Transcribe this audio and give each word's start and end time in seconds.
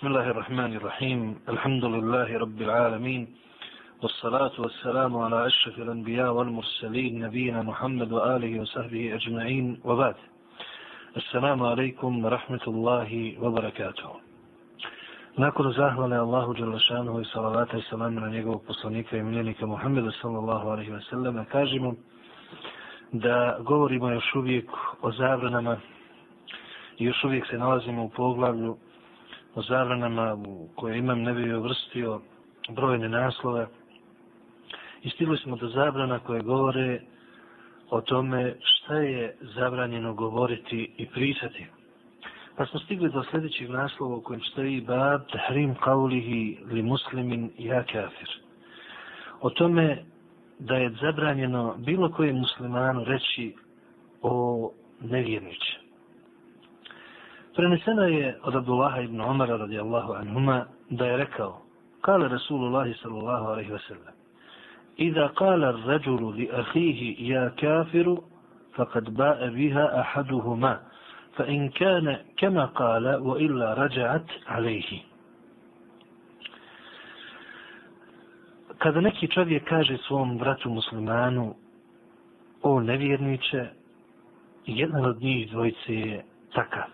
بسم 0.00 0.06
الله 0.06 0.30
الرحمن 0.30 0.76
الرحيم 0.76 1.38
الحمد 1.48 1.84
لله 1.84 2.38
رب 2.38 2.62
العالمين 2.62 3.28
والصلاة 4.02 4.52
والسلام 4.58 5.16
على 5.16 5.46
أشرف 5.46 5.78
الأنبياء 5.78 6.32
والمرسلين 6.32 7.24
نبينا 7.26 7.62
محمد 7.62 8.12
وآله 8.12 8.60
وصحبه 8.60 9.14
أجمعين 9.14 9.80
وبعد 9.84 10.14
السلام 11.16 11.62
عليكم 11.62 12.24
ورحمة 12.24 12.64
الله 12.68 13.36
وبركاته 13.42 14.10
Nakon 15.38 15.68
zahvale 15.72 16.16
Allahu 16.16 16.54
Đalašanu 16.56 17.20
i 17.20 17.24
salavata 17.24 17.76
i 17.78 17.82
salama 17.90 18.20
na 18.20 18.28
njegovog 18.28 18.62
poslanika 18.66 19.16
i 19.16 19.22
miljenika 19.22 19.66
Muhammeda 19.66 20.10
sallallahu 20.22 20.68
alaihi 20.68 20.90
wa 20.90 21.00
sallam, 21.10 21.44
kažemo 21.44 21.94
da 23.12 23.56
govorimo 23.60 24.10
još 24.10 24.34
uvijek 24.34 24.70
o 25.02 25.12
zabranama 25.12 25.76
i 26.98 27.04
još 27.04 27.24
uvijek 27.24 27.46
se 27.46 27.58
nalazimo 27.58 28.04
u 28.04 28.08
poglavlju 28.10 28.76
o 29.55 29.61
zabranama 29.61 30.37
koje 30.75 30.97
imam 30.97 31.21
ne 31.21 31.33
bi 31.33 31.53
uvrstio 31.53 32.21
brojne 32.69 33.09
naslove 33.09 33.67
i 35.03 35.09
stigli 35.09 35.37
smo 35.37 35.55
do 35.55 35.67
zabrana 35.67 36.19
koje 36.19 36.41
govore 36.41 37.01
o 37.89 38.01
tome 38.01 38.55
šta 38.61 38.95
je 38.95 39.35
zabranjeno 39.41 40.13
govoriti 40.13 40.91
i 40.97 41.05
pričati. 41.05 41.65
Pa 42.57 42.65
smo 42.65 42.79
stigli 42.79 43.09
do 43.11 43.23
sljedećeg 43.31 43.69
naslova 43.69 44.15
u 44.15 44.21
kojem 44.21 44.41
stoji 44.41 44.81
bab 44.81 45.21
tahrim 45.31 45.75
kaulihi 45.75 46.57
li 46.71 46.81
muslimin 46.81 47.51
ja 47.57 47.83
kafir. 47.83 48.29
O 49.41 49.49
tome 49.49 50.03
da 50.59 50.75
je 50.75 50.95
zabranjeno 51.01 51.75
bilo 51.77 52.11
kojem 52.11 52.35
muslimanu 52.35 53.03
reći 53.03 53.55
o 54.21 54.71
nevjerniče. 55.01 55.80
Preneseno 57.56 58.02
je 58.02 58.38
od 58.42 58.56
Abdullaha 58.56 59.00
ibn 59.00 59.20
Umara 59.20 59.56
radijallahu 59.56 60.12
anhuma 60.12 60.66
da 60.90 61.06
je 61.06 61.16
rekao 61.16 61.62
Kale 62.00 62.28
Rasulullah 62.28 62.86
sallallahu 63.02 63.46
alaihi 63.46 63.72
wasallam 63.72 64.16
إذا 64.98 65.26
قال 65.26 65.64
الرجل 65.64 66.42
لأخيه 66.42 67.30
يا 67.32 67.48
كافر 67.48 68.20
فقد 68.74 69.14
باء 69.14 69.48
بها 69.48 70.00
أحدهما 70.00 70.80
فإن 71.36 71.68
كان 71.68 72.16
كما 72.36 72.64
قال 72.64 73.14
وإلا 73.16 73.74
رجعت 73.74 74.26
عليه 74.46 75.02
Kada 78.78 79.00
neki 79.00 79.28
čovjek 79.28 79.64
kaže 79.68 79.96
svom 79.98 80.38
bratu 80.38 80.70
muslimanu 80.70 81.54
o 82.62 82.80
nevjerniče, 82.80 83.66
jedan 84.66 85.04
od 85.04 85.20
njih 85.22 85.50
dvojice 85.50 85.94
je 85.94 86.24
takav. 86.54 86.84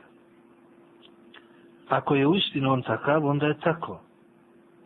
Ako 1.89 2.15
je 2.15 2.27
uistinu 2.27 2.73
on 2.73 2.83
takav, 2.83 3.27
onda 3.27 3.47
je 3.47 3.59
tako. 3.61 4.01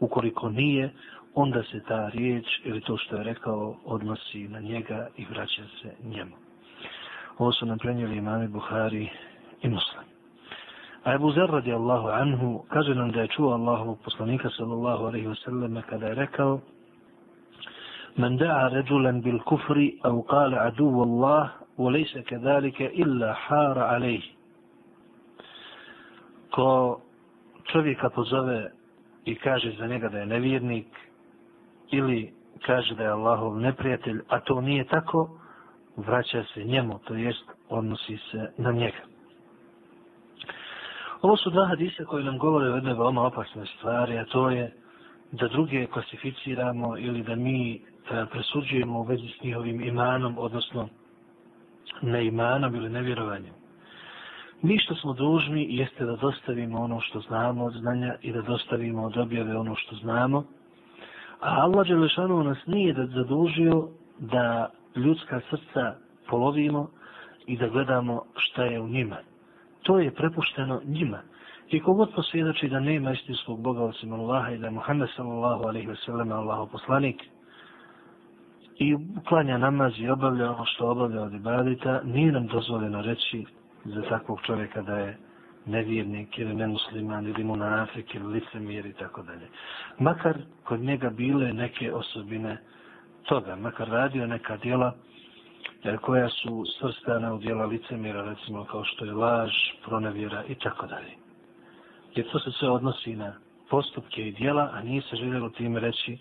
Ukoliko 0.01 0.49
nije, 0.49 0.93
onda 1.35 1.63
se 1.63 1.81
ta 1.89 2.09
riječ 2.09 2.47
ili 2.65 2.81
to 2.81 2.97
što 2.97 3.17
je 3.17 3.23
rekao 3.25 3.77
odnosi 3.85 4.49
na 4.49 4.61
njega 4.61 5.09
i 5.17 5.25
vraća 5.25 5.63
se 5.83 5.95
njemu. 6.05 6.37
Ovo 7.39 7.53
su 7.53 7.67
nam 7.67 7.79
prenijeli 7.79 8.17
imami 8.17 8.49
Buhari 8.49 9.09
i 9.63 9.69
Muslim. 9.69 10.05
A 11.05 11.15
Ebu 11.15 11.33
Zer 11.33 11.51
radijallahu 11.51 12.09
anhu 12.09 12.65
kaže 12.69 12.95
nam 12.95 13.11
da 13.11 13.21
je 13.21 13.29
čuo 13.29 13.53
Allahovog 13.53 13.99
poslanika 14.05 14.51
sallallahu 14.51 15.05
alaihi 15.05 15.27
wa 15.27 15.45
sallam 15.45 15.83
kada 15.91 16.07
je 16.07 16.15
rekao 16.15 16.61
من 18.19 18.37
دعا 18.37 18.69
رجلا 18.69 19.21
بالكفر 19.21 19.91
أو 20.05 20.21
قال 20.21 20.55
عدو 20.55 21.03
الله 21.03 21.51
وليس 21.79 22.19
كذلك 22.19 22.83
إلا 22.83 23.33
حار 23.33 23.79
عليه 23.79 24.23
ko 26.52 27.02
čovjeka 27.72 28.10
pozove 28.10 28.72
i 29.26 29.36
kaže 29.36 29.72
za 29.80 29.88
njega 29.88 30.10
da 30.10 30.20
je 30.20 30.26
nevjernik 30.26 30.88
ili 31.92 32.34
kaže 32.66 32.96
da 32.96 33.04
je 33.04 33.10
Allahov 33.10 33.60
neprijatelj, 33.60 34.22
a 34.28 34.40
to 34.40 34.62
nije 34.62 34.84
tako, 34.84 35.30
vraća 35.98 36.44
se 36.54 36.64
njemu, 36.64 37.00
to 37.00 37.16
jest 37.16 37.44
odnosi 37.70 38.18
se 38.32 38.52
na 38.58 38.72
njega. 38.72 39.12
Ovo 41.22 41.38
su 41.38 41.50
dva 41.50 41.68
hadisa 41.68 42.06
koji 42.06 42.24
nam 42.24 42.38
govore 42.38 42.72
o 42.72 42.76
jednoj 42.76 42.94
veoma 42.94 43.22
opasnoj 43.22 43.66
stvari, 43.66 44.18
a 44.18 44.26
to 44.26 44.50
je 44.50 44.74
da 45.32 45.48
druge 45.48 45.88
klasificiramo 45.88 46.98
ili 46.98 47.24
da 47.24 47.36
mi 47.36 47.76
e, 47.76 47.80
presuđujemo 48.32 49.00
u 49.00 49.04
vezi 49.04 49.28
s 49.40 49.44
njihovim 49.44 49.82
imanom, 49.82 50.38
odnosno 50.38 50.90
neimanom 52.02 52.76
ili 52.76 52.90
nevjerovanjem. 52.90 53.61
Mi 54.62 54.80
što 54.80 54.96
smo 54.96 55.14
dužni 55.14 55.68
jeste 55.70 56.06
da 56.06 56.16
dostavimo 56.16 56.82
ono 56.82 57.00
što 57.00 57.20
znamo 57.20 57.66
od 57.66 57.74
znanja 57.74 58.16
i 58.22 58.32
da 58.32 58.42
dostavimo 58.42 59.04
od 59.04 59.18
objave 59.18 59.58
ono 59.58 59.76
što 59.76 59.96
znamo. 59.96 60.44
A 61.40 61.62
Allah 61.62 61.88
Đelešanu 61.88 62.44
nas 62.44 62.58
nije 62.66 62.94
da 62.94 63.06
zadužio 63.06 63.88
da 64.20 64.70
ljudska 64.96 65.42
srca 65.50 65.96
polovimo 66.30 66.90
i 67.48 67.58
da 67.58 67.68
gledamo 67.68 68.24
šta 68.36 68.64
je 68.64 68.80
u 68.80 68.88
njima. 68.88 69.18
To 69.84 70.00
je 70.00 70.14
prepušteno 70.14 70.82
njima. 70.86 71.20
I 71.70 71.80
kogod 71.80 72.10
posvjedoči 72.16 72.70
da 72.70 72.80
nema 72.80 73.12
istinskog 73.12 73.62
Boga 73.62 73.84
osim 73.84 74.14
Allaha 74.14 74.52
i 74.52 74.58
da 74.58 74.66
je 74.66 74.72
Muhammed 74.72 75.10
sallallahu 75.16 75.64
alaihi 75.64 75.88
ve 75.88 75.96
sellem 75.96 76.32
Allaho 76.32 76.66
poslanik 76.66 77.24
i 78.78 78.98
klanja 79.28 79.58
namaz 79.58 79.94
i 79.98 80.10
obavlja 80.10 80.52
ono 80.52 80.66
što 80.66 80.90
obavlja 80.90 81.22
od 81.22 81.34
ibadita, 81.34 82.02
nije 82.04 82.32
nam 82.32 82.48
dozvoljeno 82.48 83.02
reći 83.02 83.46
za 83.86 84.02
takvog 84.02 84.42
čovjeka 84.42 84.82
da 84.82 84.98
je 84.98 85.18
nevjernik 85.66 86.40
ili 86.40 86.54
nemusliman 86.54 87.28
ili 87.28 87.44
monafik 87.44 88.16
ili 88.16 88.26
licemir 88.26 88.86
i 88.86 88.94
tako 88.94 89.22
dalje. 89.22 89.48
Makar 90.00 90.38
kod 90.64 90.80
njega 90.80 91.10
bile 91.10 91.54
neke 91.54 91.94
osobine 91.94 92.58
toga, 93.24 93.56
makar 93.56 93.90
radio 93.90 94.28
neka 94.28 94.58
djela 94.58 94.94
jer 95.84 95.98
koja 95.98 96.30
su 96.30 96.66
svrstana 96.80 97.34
u 97.34 97.38
djela 97.38 97.66
licemira, 97.66 98.22
recimo 98.22 98.66
kao 98.66 98.84
što 98.84 99.06
je 99.06 99.14
laž, 99.14 99.52
pronevjera 99.86 100.44
i 100.50 100.56
tako 100.56 100.88
dalje. 100.88 101.12
Jer 102.16 102.32
to 102.32 102.40
se 102.40 102.52
sve 102.52 102.70
odnosi 102.70 103.16
na 103.16 103.34
postupke 103.70 104.28
i 104.28 104.32
djela, 104.32 104.70
a 104.74 104.82
nije 104.82 105.02
se 105.02 105.16
željelo 105.16 105.50
time 105.50 105.80
reći 105.80 106.18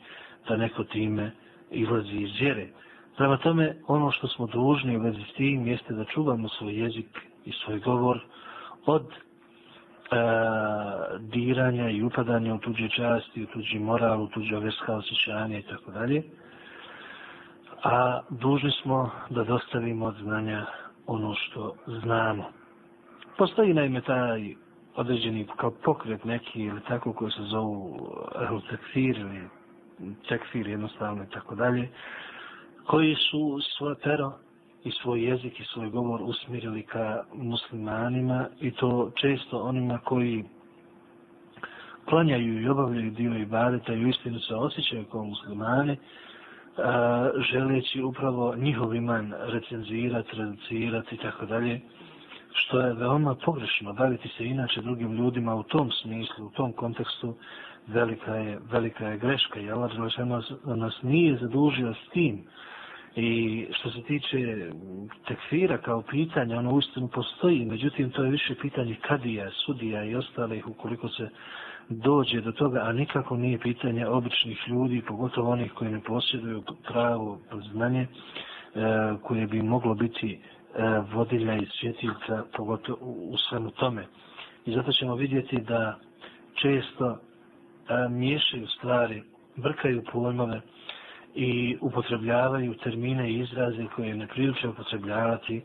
da 0.49 0.57
neko 0.57 0.85
time 0.85 1.31
izlazi 1.71 2.17
iz 2.17 2.31
vjere. 2.41 2.69
Prema 3.17 3.37
tome, 3.37 3.77
ono 3.87 4.11
što 4.11 4.29
smo 4.29 4.47
dužni 4.47 4.97
u 4.97 5.01
vezi 5.01 5.23
s 5.33 5.35
tim 5.35 5.67
jeste 5.67 5.95
da 5.95 6.05
čuvamo 6.05 6.49
svoj 6.49 6.81
jezik 6.81 7.30
i 7.45 7.53
svoj 7.53 7.79
govor 7.79 8.21
od 8.87 9.07
e, 9.07 9.17
diranja 11.21 11.91
i 11.91 12.03
upadanja 12.03 12.55
u 12.55 12.59
tuđe 12.59 12.89
časti, 12.89 13.43
u 13.43 13.47
tuđi 13.47 13.79
moral, 13.79 14.23
u 14.23 14.27
tuđe 14.29 14.59
veska 14.59 14.97
osjećanja 14.97 15.59
i 15.59 15.63
tako 15.63 15.91
dalje. 15.91 16.23
A 17.83 18.21
dužni 18.31 18.71
smo 18.83 19.11
da 19.31 19.45
dostavimo 19.45 20.07
od 20.07 20.15
znanja 20.23 20.67
ono 21.07 21.35
što 21.35 21.75
znamo. 21.87 22.45
Postoji 23.39 23.75
naime 23.75 24.01
taj 24.01 24.55
određeni 24.97 25.47
kao 25.57 25.71
pokret 25.71 26.25
neki 26.25 26.61
ili 26.65 26.81
tako 26.89 27.13
koji 27.13 27.31
se 27.33 27.43
zovu 27.43 27.99
ehl 28.43 28.57
tekfir 28.71 29.19
ili 29.19 29.49
tekfir 30.29 30.69
jednostavno 30.69 31.25
i 31.25 31.31
tako 31.31 31.55
dalje, 31.55 31.89
koji 32.87 33.15
su 33.15 33.59
svoje 33.79 33.95
pero 34.03 34.33
i 34.85 34.91
svoj 34.91 35.25
jezik 35.25 35.61
i 35.61 35.65
svoj 35.65 35.91
govor 35.91 36.23
usmirili 36.23 36.83
ka 36.83 37.25
muslimanima 37.35 38.47
i 38.61 38.71
to 38.71 39.11
često 39.21 39.63
onima 39.63 39.99
koji 39.99 40.45
klanjaju 42.05 42.63
i 42.63 42.69
obavljaju 42.69 43.11
dio 43.11 43.37
ibadeta 43.37 43.95
i 43.95 44.05
u 44.05 44.09
istinu 44.09 44.39
se 44.41 44.55
osjećaju 44.55 45.05
kao 45.05 45.25
muslimani, 45.25 45.97
a, 46.79 47.31
želeći 47.53 48.03
upravo 48.03 48.57
njihov 48.57 48.95
iman 48.95 49.35
recenzirati, 49.39 50.37
reducirati 50.37 51.15
i 51.15 51.19
tako 51.19 51.47
dalje, 51.47 51.81
što 52.53 52.81
je 52.81 52.95
veoma 52.95 53.35
pogrešno. 53.45 53.93
Baviti 53.93 54.29
se 54.29 54.47
inače 54.47 54.81
drugim 54.81 55.13
ljudima 55.13 55.55
u 55.55 55.63
tom 55.63 55.91
smislu, 55.91 56.47
u 56.47 56.51
tom 56.51 56.73
kontekstu, 56.73 57.35
velika 57.87 58.35
je, 58.35 58.59
velika 58.71 59.07
je 59.07 59.19
greška. 59.19 59.61
I 59.61 59.71
Allah 59.71 59.99
nas, 59.99 60.51
nas 60.65 61.03
nije 61.03 61.37
zadužio 61.37 61.95
s 61.95 62.11
tim, 62.13 62.45
I 63.17 63.67
što 63.73 63.91
se 63.91 64.03
tiče 64.03 64.71
tekfira 65.29 65.79
kao 65.79 66.03
pitanja, 66.03 66.59
ono 66.59 66.73
uistinu 66.73 67.09
postoji, 67.09 67.65
međutim 67.65 68.11
to 68.11 68.25
je 68.25 68.31
više 68.31 68.55
pitanje 68.55 68.97
kadija, 69.01 69.51
sudija 69.51 70.05
i 70.05 70.15
ostalih 70.15 70.69
ukoliko 70.69 71.09
se 71.09 71.29
dođe 71.89 72.41
do 72.41 72.53
toga, 72.53 72.81
a 72.81 72.93
nikako 72.93 73.37
nije 73.37 73.59
pitanje 73.59 74.07
običnih 74.07 74.59
ljudi, 74.69 75.03
pogotovo 75.03 75.51
onih 75.51 75.73
koji 75.73 75.91
ne 75.91 76.01
posjeduju 76.01 76.63
pravo 76.89 77.39
znanje, 77.73 78.01
e, 78.01 78.07
koje 79.23 79.47
bi 79.47 79.63
moglo 79.63 79.95
biti 79.95 80.33
e, 80.33 80.39
vodilja 81.13 81.55
i 81.55 81.67
svjetilca, 81.81 82.45
pogotovo 82.57 82.99
u, 83.01 83.31
u 83.33 83.37
svemu 83.39 83.71
tome. 83.71 84.07
I 84.67 84.73
zato 84.73 84.93
ćemo 84.93 85.15
vidjeti 85.15 85.57
da 85.59 85.99
često 86.55 87.11
e, 87.11 87.19
miješaju 88.09 88.67
stvari, 88.67 89.23
brkaju 89.57 90.03
pojmove, 90.13 90.61
i 91.35 91.77
upotrebljavaju 91.81 92.75
termine 92.75 93.31
i 93.31 93.39
izraze 93.41 93.87
koje 93.97 94.15
ne 94.15 94.27
priliče 94.27 94.69
upotrebljavati 94.69 95.63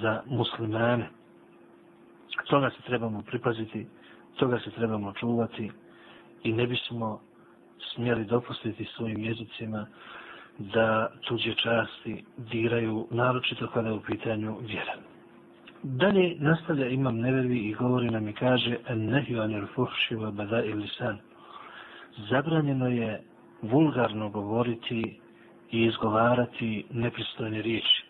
za 0.00 0.22
muslimane. 0.26 1.08
Toga 2.48 2.70
se 2.70 2.82
trebamo 2.82 3.22
pripaziti 3.22 3.86
toga 4.36 4.58
se 4.58 4.70
trebamo 4.70 5.12
čuvati 5.12 5.70
i 6.42 6.52
ne 6.52 6.66
bismo 6.66 7.20
smjeli 7.94 8.24
dopustiti 8.24 8.84
svojim 8.84 9.24
jezicima 9.24 9.86
da 10.58 11.10
tuđe 11.28 11.54
časti 11.54 12.24
diraju, 12.36 13.06
naročito 13.10 13.68
kada 13.74 13.88
je 13.88 13.94
u 13.94 14.02
pitanju 14.02 14.58
vjera. 14.60 14.94
Dalje 15.82 16.36
nastavlja 16.38 16.88
imam 16.88 17.16
nevevi 17.16 17.58
i 17.58 17.74
govori 17.74 18.10
nam 18.10 18.28
i 18.28 18.32
kaže 18.32 18.76
en 18.88 19.06
nehi 19.06 19.38
anil 19.38 19.66
fuhši 19.74 20.14
wa 20.14 20.32
bada 20.32 20.56
lisan. 20.56 21.18
Zabranjeno 22.30 22.88
je 22.88 23.22
vulgarno 23.70 24.28
govoriti 24.28 25.20
i 25.70 25.84
izgovarati 25.84 26.84
nepristojne 26.90 27.62
riječi. 27.62 28.04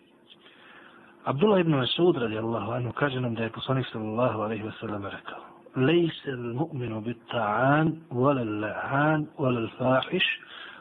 Abdullah 1.23 1.59
ibn 1.59 1.75
Masud 1.75 2.17
radijallahu 2.17 2.71
anhu 2.71 2.91
kaže 2.91 3.19
nam 3.21 3.35
da 3.35 3.43
je 3.43 3.49
poslanik 3.49 3.85
sallallahu 3.91 4.41
alaihi 4.41 4.63
wa 4.63 4.79
sallam 4.79 5.05
rekao 5.05 5.39
Lejse 5.75 6.31
l-mu'minu 6.31 7.01
bit 7.01 7.17
ta'an, 7.31 7.91
wala 8.11 8.41
l-la'an, 8.41 9.25
wala 9.37 9.59
l-fahiš, 9.59 10.23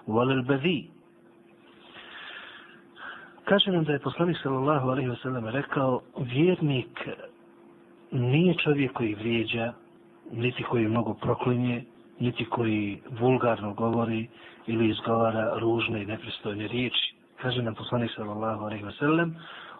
wala 0.07 0.33
l-badhi. 0.33 0.87
Kaže 3.45 3.71
nam 3.71 3.85
da 3.85 3.93
je 3.93 3.99
poslanik 3.99 4.37
sallallahu 4.43 4.89
alaihi 4.89 5.09
wa 5.09 5.23
sallam 5.23 5.47
rekao 5.47 6.01
vjernik 6.19 7.09
nije 8.11 8.55
čovjek 8.55 8.93
koji 8.93 9.15
vrijeđa, 9.15 9.73
niti 10.33 10.63
koji 10.63 10.89
mnogo 10.89 11.15
proklinje, 11.15 11.85
niti 12.19 12.45
koji 12.45 13.01
vulgarno 13.21 13.75
govori 13.75 14.29
ili 14.67 14.89
izgovara 14.89 15.59
ružne 15.59 16.03
i 16.03 16.07
nepristojne 16.07 16.69
riječi. 16.69 17.15
Kaže 17.43 17.63
nam 17.63 17.75
poslanik 17.75 18.11
sallallahu 18.17 18.65
alaihi 18.65 18.85
wasallam, 18.85 19.31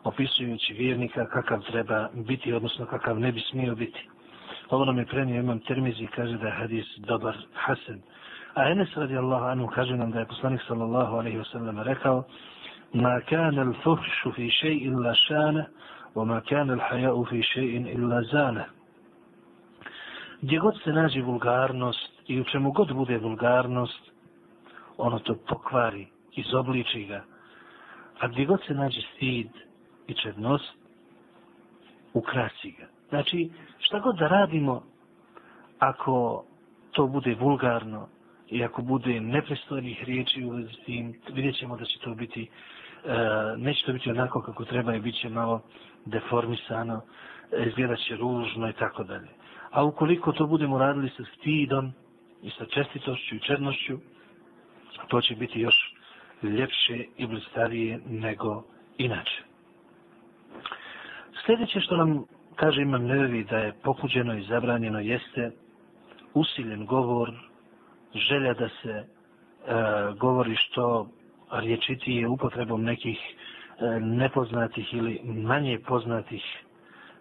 opisujući 0.05 0.73
vjernika 0.73 1.27
kakav 1.27 1.63
treba 1.63 2.09
biti, 2.15 2.53
odnosno 2.53 2.87
kakav 2.87 3.21
ne 3.21 3.33
bi 3.33 3.41
smio 3.41 3.75
biti. 3.75 4.09
Ovo 4.71 4.85
nam 4.85 4.99
je 4.99 5.07
prenio 5.07 5.41
imam 5.41 5.59
termizi, 5.59 6.07
kaže 6.07 6.39
da 6.39 6.47
je 6.47 6.53
hadis 6.53 6.87
dobar, 6.97 7.37
hasen. 7.55 8.03
A 8.55 8.71
Enes 8.71 8.97
radijallahu 8.97 9.45
anhu 9.45 9.67
kaže 9.75 9.97
nam 9.97 10.11
da 10.11 10.19
je 10.19 10.27
poslanik 10.27 10.61
sallallahu 10.69 11.17
alaihi 11.17 11.39
wasallam 11.39 11.83
rekao 11.83 12.25
Ma 12.93 13.21
kana 13.21 13.63
al-fuhšu 13.63 14.33
fi 14.35 14.51
šej 14.51 14.77
illa 14.87 15.15
šana, 15.15 15.65
wa 16.15 16.25
ma 16.25 16.41
kana 16.41 16.73
al-haja'u 16.73 17.25
fi 17.29 17.43
šejin 17.43 17.87
illa 17.87 18.23
zana. 18.23 18.65
Gdje 20.43 20.59
god 20.59 20.75
se 20.85 20.93
nađe 20.93 21.23
vulgarnost 21.23 22.14
i 22.27 22.41
u 22.41 22.45
čemu 22.45 22.73
god 22.73 22.93
bude 22.93 23.19
vulgarnost, 23.19 24.11
ono 24.97 25.19
to 25.19 25.35
pokvari, 25.49 26.07
izobliči 26.33 27.05
ga. 27.05 27.25
A 28.21 28.29
gdje 28.29 28.45
god 28.45 28.61
se 28.67 28.75
nađe 28.75 29.01
stid, 29.17 29.49
i 30.07 30.15
čednost, 30.15 30.73
ukrasi 32.13 32.71
ga. 32.71 32.87
Znači, 33.09 33.51
šta 33.79 33.99
god 34.01 34.17
da 34.17 34.29
radimo, 34.29 34.83
ako 35.79 36.45
to 36.93 37.07
bude 37.07 37.35
vulgarno 37.35 38.09
i 38.49 38.65
ako 38.65 38.83
bude 38.83 39.21
nepristojnih 39.21 40.05
riječi 40.05 40.45
u 40.45 40.51
vezi 40.51 40.73
s 40.73 40.85
tim, 40.85 41.15
vidjet 41.33 41.57
ćemo 41.57 41.77
da 41.77 41.85
će 41.85 41.99
to 41.99 42.15
biti, 42.15 42.43
e, 43.05 43.17
neće 43.57 43.87
to 43.87 43.93
biti 43.93 44.11
onako 44.11 44.43
kako 44.43 44.65
treba 44.65 44.95
i 44.95 45.01
bit 45.01 45.15
će 45.21 45.29
malo 45.29 45.61
deformisano, 46.05 47.01
e, 47.53 47.65
izgledat 47.69 47.99
će 47.99 48.17
ružno 48.17 48.69
i 48.69 48.73
tako 48.73 49.05
dalje. 49.05 49.29
A 49.71 49.85
ukoliko 49.85 50.33
to 50.33 50.47
budemo 50.47 50.79
radili 50.79 51.11
sa 51.17 51.23
stidom 51.39 51.93
i 52.45 52.51
sa 52.51 52.65
čestitošću 52.67 53.35
i 53.37 53.41
čednošću, 53.41 53.99
to 55.09 55.21
će 55.21 55.35
biti 55.35 55.61
još 55.61 55.75
ljepše 56.43 57.05
i 57.17 57.27
blistarije 57.27 58.01
nego 58.07 58.65
inače. 58.99 59.43
Sljedeće 61.47 61.81
što 61.81 61.97
nam 61.97 62.25
kaže 62.57 62.83
imam 62.83 63.05
nevevi 63.07 63.45
da 63.45 63.59
je 63.59 63.73
pokuđeno 63.83 64.35
i 64.39 64.43
zabranjeno 64.43 65.01
jeste 65.01 65.51
usiljen 66.35 66.87
govor, 66.87 67.31
želja 68.15 68.55
da 68.55 68.69
se 68.69 68.91
e, 68.91 69.05
govori 70.19 70.57
što 70.57 71.09
riječitije 71.53 72.29
upotrebom 72.29 72.83
nekih 72.85 73.19
e, 73.19 74.01
nepoznatih 74.01 74.95
ili 74.95 75.21
manje 75.25 75.79
poznatih 75.79 76.43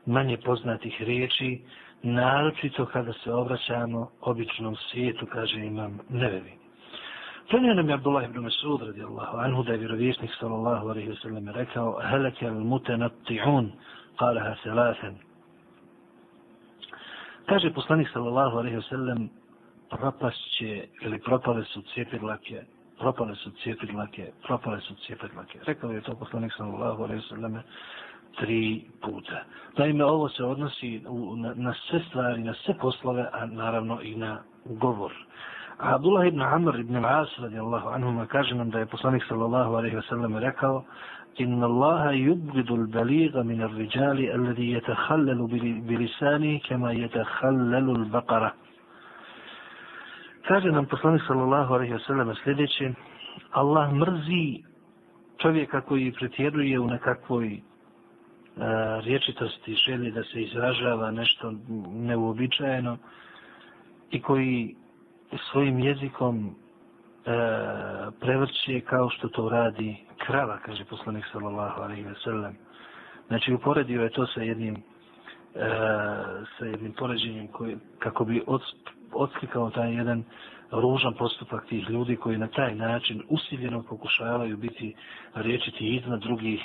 manje 0.05 0.37
poznatih 0.37 1.01
riječi, 1.01 1.61
naročito 2.03 2.85
kada 2.85 3.13
se 3.13 3.33
obraćamo 3.33 4.09
običnom 4.21 4.75
svijetu, 4.75 5.25
kaže 5.33 5.59
imam 5.59 5.99
nevevi. 6.09 6.63
Prenio 7.49 7.73
nam 7.73 7.89
je 7.89 7.93
Abdullah 7.93 8.23
ibn 8.23 8.39
Mesud, 8.39 8.81
radijallahu 8.81 9.37
anhu, 9.37 9.63
da 9.63 9.71
je 9.71 9.77
vjerovjesnik, 9.77 10.31
sallallahu 10.39 10.89
alaihi 10.89 11.09
wa 11.09 11.21
sallam, 11.21 11.49
rekao, 11.49 11.99
Heleke 12.09 12.47
al 12.47 12.53
mutenatihun, 12.53 13.71
kale 14.19 14.55
selasen. 14.63 15.15
Kaže 17.45 17.73
poslanik, 17.73 18.09
sallallahu 18.13 18.57
alaihi 18.57 18.77
wa 18.77 18.89
sallam, 18.89 19.29
propašće, 19.89 20.87
ili 21.01 21.19
propale 21.19 21.63
su 21.63 21.81
cijepidlake, 21.81 22.63
propale 22.99 23.35
su 23.35 23.51
cijepidlake, 23.51 24.31
propale 24.47 24.81
su 24.81 24.95
cijepidlake. 24.95 25.59
Rekao 25.65 25.91
je 25.91 26.01
to 26.01 26.15
poslanik, 26.15 26.53
sallallahu 26.57 27.03
alaihi 27.03 27.21
wa 27.21 27.29
sallam, 27.29 27.63
tri 28.38 28.84
puta. 29.02 29.44
Naime, 29.76 30.04
ovo 30.04 30.28
se 30.28 30.44
odnosi 30.44 31.02
u, 31.08 31.36
na, 31.36 31.52
na 31.54 31.74
sve 31.74 32.00
stvari, 32.08 32.42
na 32.42 32.54
sve 32.54 32.74
poslove, 32.74 33.28
a 33.32 33.46
naravno 33.46 34.00
i 34.02 34.14
na 34.16 34.38
govor. 34.64 35.12
A 35.78 35.94
Abdullah 35.94 36.26
ibn 36.26 36.42
Amr 36.42 36.78
ibn 36.78 36.96
al-As 36.96 37.38
radijallahu 37.38 37.88
anhuma 37.88 38.26
kaže 38.26 38.54
nam 38.54 38.70
da 38.70 38.78
je 38.78 38.86
poslanik 38.86 39.24
sallallahu 39.28 39.74
alejhi 39.74 39.96
ve 39.96 40.02
sellem 40.02 40.36
rekao 40.36 40.84
إن 41.40 41.64
الله 41.64 42.12
يبغض 42.12 42.72
البليغ 42.72 43.42
من 43.42 43.62
الرجال 43.62 44.18
الذي 44.34 44.72
يتخلل 44.72 45.40
بلسانه 45.88 46.58
كما 46.58 46.92
يتخلل 46.92 47.90
البقرة 47.90 48.52
Kaže 50.48 50.72
nam 50.72 50.86
poslanik 50.86 51.22
sallallahu 51.28 51.74
alaihi 51.74 51.92
wasallam 51.92 52.34
sljedeće, 52.42 52.92
Allah 53.52 53.92
mrzi 53.92 54.62
čovjeka 55.38 55.80
koji 55.80 56.12
pretjeruje 56.12 56.80
u 56.80 56.86
nekakvoj 56.86 57.46
uh, 57.46 57.71
E, 58.57 59.01
riječitosti, 59.01 59.75
želi 59.75 60.11
da 60.11 60.23
se 60.23 60.41
izražava 60.41 61.11
nešto 61.11 61.53
neuobičajeno 61.91 62.97
i 64.11 64.21
koji 64.21 64.75
svojim 65.51 65.79
jezikom 65.79 66.45
e, 66.45 66.51
prevrće 68.19 68.81
kao 68.81 69.09
što 69.09 69.27
to 69.27 69.49
radi 69.49 69.95
krava, 70.17 70.59
kaže 70.65 70.85
poslanik 70.85 71.25
sallallahu 71.31 71.81
alaihi 71.81 72.03
ve 72.03 72.15
sellem. 72.23 72.57
Znači, 73.27 73.53
uporedio 73.53 74.03
je 74.03 74.09
to 74.09 74.27
sa 74.27 74.41
jednim 74.41 74.75
e, 74.75 74.79
sa 76.57 76.65
jednim 76.65 76.93
poređenjem 76.93 77.47
koji, 77.47 77.77
kako 77.99 78.25
bi 78.25 78.43
od, 78.47 78.61
odslikao 79.11 79.69
taj 79.69 79.93
jedan 79.95 80.23
ružan 80.71 81.13
postupak 81.13 81.65
tih 81.65 81.89
ljudi 81.89 82.15
koji 82.15 82.37
na 82.37 82.47
taj 82.47 82.75
način 82.75 83.23
usiljeno 83.29 83.83
pokušavaju 83.89 84.57
biti 84.57 84.95
riječiti 85.35 85.95
iznad 85.95 86.21
drugih 86.21 86.61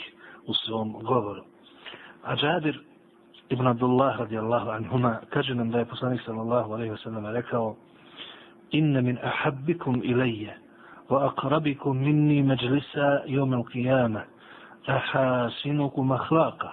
u 0.46 0.54
svom 0.54 0.92
govoru. 0.92 1.42
A 2.28 2.36
Džabir 2.36 2.76
ibn 3.50 3.66
Abdullah 3.66 4.18
radijallahu 4.20 4.68
anhuma 4.70 5.20
kaže 5.32 5.54
nam 5.54 5.70
da 5.72 5.78
je 5.78 5.84
poslanik 5.88 6.20
sallallahu 6.26 6.74
alaihi 6.74 6.90
wasallam 6.92 7.24
rekao 7.34 7.76
Inna 8.70 9.00
min 9.00 9.16
ahabbikum 9.24 10.02
ilaje 10.04 10.52
wa 11.08 11.32
aqrabikum 11.32 11.96
minni 12.04 12.42
majlisa 12.44 13.22
yom 13.26 13.52
al 13.56 13.64
qiyama 13.72 14.22
ahasinukum 14.86 16.12
ahlaqa 16.12 16.70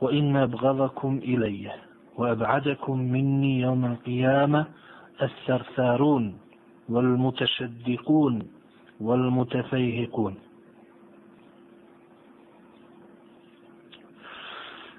wa 0.00 0.10
inna 0.14 0.42
abgadakum 0.46 1.18
ilaje 1.22 1.74
wa 2.16 2.30
abadakum 2.30 3.10
minni 3.10 3.60
yom 3.66 3.84
al 3.84 3.96
qiyama 4.06 4.66
الثرثارون 5.22 6.24
wal 6.88 7.18
والمتفيهقون 9.00 10.34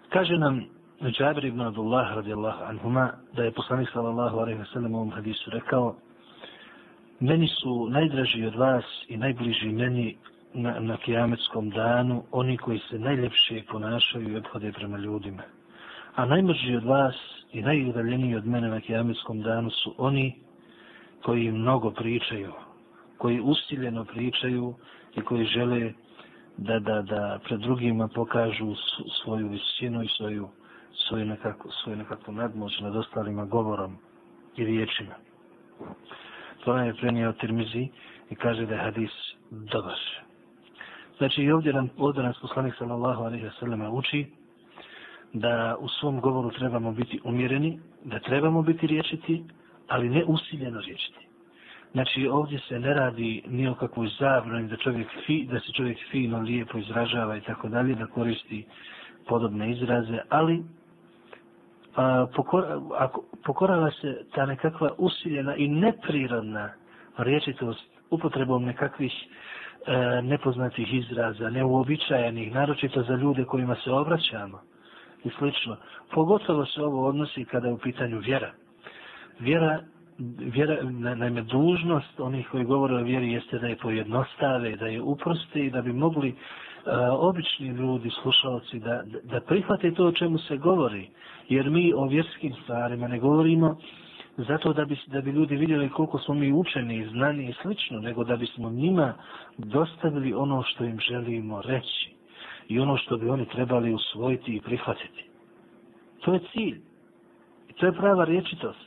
Kaže 0.10 0.38
nam 0.38 0.64
Džabir 1.02 1.46
ibn 1.46 1.62
Abdullah 1.62 2.16
radijallahu 2.16 2.64
anhuma 2.64 3.12
da 3.36 3.44
je 3.44 3.52
poslanik 3.52 3.90
sallallahu 3.94 4.38
alaihi 4.40 4.60
wa 4.60 4.74
sallam 4.74 4.94
u 4.94 4.98
ovom 4.98 5.12
hadisu 5.12 5.50
rekao 5.50 5.96
meni 7.20 7.48
su 7.48 7.88
najdraži 7.90 8.46
od 8.46 8.56
vas 8.56 8.86
i 9.08 9.18
najbliži 9.18 9.70
meni 9.70 10.18
na, 10.54 10.80
na 10.80 10.98
kijametskom 10.98 11.70
danu 11.70 12.24
oni 12.32 12.58
koji 12.58 12.80
se 12.80 13.00
najljepše 13.00 13.62
ponašaju 13.72 14.32
i 14.32 14.38
obhode 14.38 14.72
prema 14.72 14.98
ljudima. 14.98 15.44
A 16.16 16.26
najmrži 16.26 16.76
od 16.76 16.84
vas 16.84 17.16
i 17.54 17.62
najudaljeniji 17.62 18.36
od 18.36 18.48
mene 18.48 18.68
na 18.68 18.80
kijametskom 18.80 19.42
danu 19.42 19.70
su 19.70 19.96
oni 19.98 20.36
koji 21.24 21.52
mnogo 21.52 21.92
pričaju, 21.92 22.54
koji 23.18 23.42
ustiljeno 23.42 24.06
pričaju 24.06 24.76
i 25.16 25.22
koji 25.22 25.46
žele 25.46 25.94
da, 26.58 26.80
da, 26.80 27.02
da 27.02 27.40
pred 27.44 27.60
drugima 27.60 28.08
pokažu 28.08 28.76
svoju 29.24 29.48
visinu 29.48 30.04
i 30.04 30.08
svoju, 30.08 30.50
svoju, 31.08 31.26
nekako, 31.26 31.70
svoju 31.72 31.98
nekakvu 31.98 32.34
nadmoć 32.34 32.80
nad 32.80 32.96
ostalima 32.96 33.46
govorom 33.46 33.98
i 34.58 34.66
riječima. 34.66 35.16
To 36.64 36.78
je 36.78 36.94
prenio 36.94 37.34
Tirmizi 37.34 37.88
i 38.30 38.36
kaže 38.36 38.66
da 38.66 38.74
je 38.74 38.82
hadis 38.84 39.12
dobar. 39.50 40.00
Znači 41.18 41.44
i 41.44 41.52
ovdje 41.52 41.74
nam, 41.74 41.90
ovdje 41.98 42.24
nas 42.24 42.40
poslanik 42.42 42.76
sallallahu 42.78 43.24
alaihi 43.24 43.46
wa 43.46 43.60
sallam 43.60 43.94
uči 43.94 44.26
da 45.34 45.76
u 45.80 45.90
svom 45.90 46.22
govoru 46.22 46.52
trebamo 46.52 46.92
biti 46.92 47.20
umjereni, 47.24 47.80
da 48.04 48.20
trebamo 48.20 48.62
biti 48.62 48.88
riječiti, 48.88 49.44
ali 49.88 50.10
ne 50.10 50.24
usiljeno 50.26 50.80
riječiti. 50.80 51.27
Znači 51.92 52.28
ovdje 52.32 52.60
se 52.60 52.80
ne 52.80 52.94
radi 52.94 53.44
ni 53.48 53.68
o 53.68 53.76
kakvoj 53.76 54.08
zabrani 54.20 54.68
da, 54.68 54.78
čovjek 54.78 55.08
fi, 55.26 55.48
da 55.52 55.60
se 55.60 55.72
čovjek 55.72 55.98
fino, 56.12 56.40
lijepo 56.40 56.78
izražava 56.78 57.38
i 57.38 57.42
tako 57.42 57.68
dalje, 57.70 57.96
da 57.96 58.06
koristi 58.06 58.66
podobne 59.28 59.72
izraze, 59.72 60.20
ali 60.30 60.64
a, 61.96 62.28
pokora, 62.36 62.82
ako, 62.98 63.24
pokorava 63.46 63.92
se 63.92 64.26
ta 64.34 64.46
nekakva 64.46 64.92
usiljena 64.98 65.56
i 65.56 65.68
neprirodna 65.68 66.70
riječitost 67.18 67.90
upotrebom 68.10 68.64
nekakvih 68.64 69.14
e, 69.88 70.22
nepoznatih 70.22 70.94
izraza, 70.94 71.50
neuobičajenih, 71.50 72.54
naročito 72.54 73.04
za 73.04 73.16
ljude 73.16 73.46
kojima 73.46 73.76
se 73.76 73.92
obraćamo 73.92 74.62
i 75.24 75.30
slično. 75.30 75.78
Pogotovo 76.14 76.66
se 76.66 76.82
ovo 76.82 77.08
odnosi 77.08 77.46
kada 77.46 77.68
je 77.68 77.74
u 77.74 77.78
pitanju 77.78 78.20
vjera. 78.20 78.52
Vjera, 79.40 79.80
vjera 80.40 80.78
naime, 81.16 81.42
dužnost 81.42 82.20
onih 82.20 82.48
koji 82.52 82.64
govore 82.66 82.96
o 82.96 83.04
vjeri 83.04 83.32
jeste 83.32 83.60
da 83.60 83.68
je 83.68 83.76
pojednostave, 83.76 84.76
da 84.76 84.88
je 84.88 85.02
uproste 85.02 85.66
i 85.66 85.70
da 85.70 85.82
bi 85.82 85.94
mogli 85.94 86.30
uh, 86.30 86.36
obični 87.12 87.68
ljudi, 87.68 88.10
slušalci, 88.22 88.80
da, 88.80 89.04
da 89.24 89.40
prihvate 89.42 89.92
to 89.94 90.06
o 90.06 90.12
čemu 90.12 90.38
se 90.38 90.58
govori. 90.58 91.10
Jer 91.50 91.70
mi 91.70 91.94
o 91.94 92.06
vjerskim 92.06 92.54
stvarima 92.64 93.08
ne 93.08 93.20
govorimo 93.20 93.78
zato 94.38 94.74
da 94.74 94.86
bi, 94.86 94.98
da 95.08 95.22
bi 95.22 95.32
ljudi 95.32 95.56
vidjeli 95.56 95.90
koliko 95.90 96.20
smo 96.20 96.34
mi 96.34 96.54
učeni, 96.54 97.08
znani 97.08 97.50
i 97.50 97.54
slično, 97.62 98.00
nego 98.00 98.24
da 98.24 98.36
bismo 98.36 98.70
njima 98.70 99.14
dostavili 99.58 100.34
ono 100.34 100.64
što 100.64 100.84
im 100.84 101.00
želimo 101.00 101.62
reći 101.62 102.10
i 102.68 102.80
ono 102.80 102.98
što 102.98 103.18
bi 103.18 103.30
oni 103.30 103.46
trebali 103.46 103.94
usvojiti 103.94 104.56
i 104.56 104.62
prihvatiti. 104.62 105.26
To 106.22 106.34
je 106.34 106.40
cilj. 106.52 106.82
I 107.70 107.74
to 107.74 107.86
je 107.86 107.92
prava 107.92 108.26
riječitost. 108.26 108.87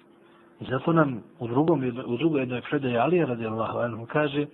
I 0.61 0.65
zato 0.65 0.93
nam 0.93 1.23
u 1.39 1.49
drugom, 1.49 1.83
u 2.07 2.17
drugoj 2.17 2.41
jednoj 2.41 2.63
predaji 2.71 2.99
Alija 2.99 3.27
radijallahu 3.27 3.79
anhu 3.79 4.07
kaže 4.07 4.47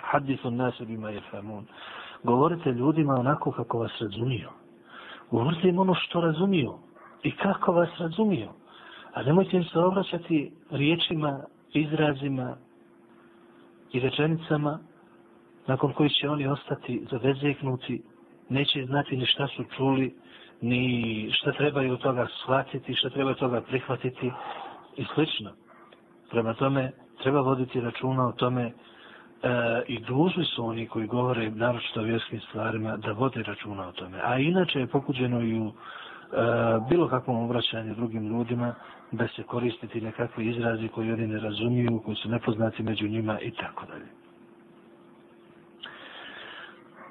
hadisu 0.00 0.50
nasu 0.50 0.86
bima 0.86 1.10
je. 1.10 1.22
Govorite 2.22 2.72
ljudima 2.72 3.14
onako 3.14 3.52
kako 3.52 3.78
vas 3.78 3.92
razumiju. 4.00 4.48
Govorite 5.30 5.68
im 5.68 5.78
ono 5.78 5.94
što 5.94 6.20
razumiju 6.20 6.74
i 7.22 7.30
kako 7.30 7.72
vas 7.72 7.88
razumiju. 7.98 8.48
A 9.12 9.22
nemojte 9.22 9.56
im 9.56 9.64
se 9.64 9.78
obraćati 9.78 10.52
riječima, 10.70 11.40
izrazima 11.72 12.56
i 13.92 14.00
rečenicama 14.00 14.78
nakon 15.66 15.92
koji 15.92 16.10
će 16.10 16.28
oni 16.28 16.46
ostati 16.46 17.06
zavezeknuti, 17.10 18.02
neće 18.48 18.84
znati 18.86 19.16
ni 19.16 19.26
šta 19.26 19.46
su 19.46 19.64
čuli, 19.76 20.14
ni 20.60 21.30
šta 21.32 21.52
trebaju 21.52 21.92
od 21.92 22.00
toga 22.00 22.26
shvatiti, 22.42 22.94
šta 22.94 23.10
treba 23.10 23.30
od 23.30 23.38
toga 23.38 23.60
prihvatiti 23.60 24.32
i 24.96 25.04
slično. 25.14 25.50
Prema 26.30 26.54
tome, 26.54 26.90
treba 27.22 27.40
voditi 27.40 27.80
računa 27.80 28.26
o 28.26 28.32
tome 28.32 28.62
e, 28.62 28.72
i 29.88 30.00
dužni 30.00 30.44
su 30.44 30.64
oni 30.66 30.86
koji 30.86 31.06
govore 31.06 31.50
naročito 31.50 32.00
o 32.00 32.04
vjerskim 32.04 32.40
stvarima 32.40 32.96
da 32.96 33.12
vode 33.12 33.42
računa 33.42 33.88
o 33.88 33.92
tome. 33.92 34.20
A 34.24 34.38
inače 34.38 34.80
je 34.80 34.86
pokuđeno 34.86 35.40
i 35.40 35.60
u 35.60 35.66
e, 35.66 35.72
bilo 36.90 37.08
kakvom 37.08 37.44
obraćanju 37.44 37.94
drugim 37.94 38.26
ljudima 38.28 38.74
da 39.12 39.28
se 39.28 39.42
koristiti 39.42 40.00
nekakve 40.00 40.44
izrazi 40.46 40.88
koji 40.88 41.12
oni 41.12 41.26
ne 41.26 41.38
razumiju, 41.40 42.02
koji 42.04 42.16
su 42.16 42.28
nepoznati 42.28 42.82
među 42.82 43.08
njima 43.08 43.40
i 43.40 43.50
tako 43.50 43.86
dalje. 43.86 44.06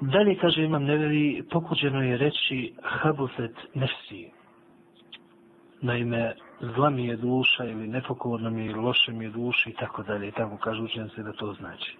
Dalje, 0.00 0.36
kaže 0.38 0.64
imam 0.64 0.84
neveri, 0.84 1.42
pokuđeno 1.50 2.02
je 2.02 2.16
reći 2.16 2.74
habufet 2.82 3.56
nefsi. 3.74 4.30
Naime, 5.80 6.34
zla 6.60 6.90
mi 6.90 7.06
je 7.06 7.16
duša 7.16 7.64
ili 7.64 7.88
nepokorna 7.88 8.50
mi 8.50 8.66
je 8.66 8.76
loše 8.76 9.12
mi 9.12 9.24
je 9.24 9.30
duša 9.30 9.70
i 9.70 9.72
tako 9.72 10.02
dalje. 10.02 10.30
Tako 10.30 10.56
kaže 10.56 10.82
učenci 10.82 11.22
da 11.22 11.32
to 11.32 11.52
znači. 11.52 11.96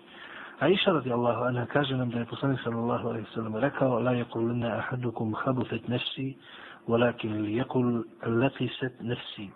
A 0.59 0.69
iša 0.69 0.93
radi 0.93 1.13
Allahu, 1.13 1.45
anha 1.45 1.67
kaže 1.67 1.97
nam 1.97 2.11
da 2.11 2.19
je 2.19 2.25
poslanik 2.25 2.61
sallallahu 2.65 3.09
alaihi 3.09 3.27
sallam 3.35 3.57
rekao 3.57 3.99
la 4.01 4.13
yakulunna 4.13 4.79
ahadukum 4.79 5.35
habutet 5.35 5.89
nefsi 5.89 6.37
walakin 6.89 7.43
li 7.43 7.57
yakul 7.57 8.05
lakiset 8.27 9.01
nefsi. 9.01 9.51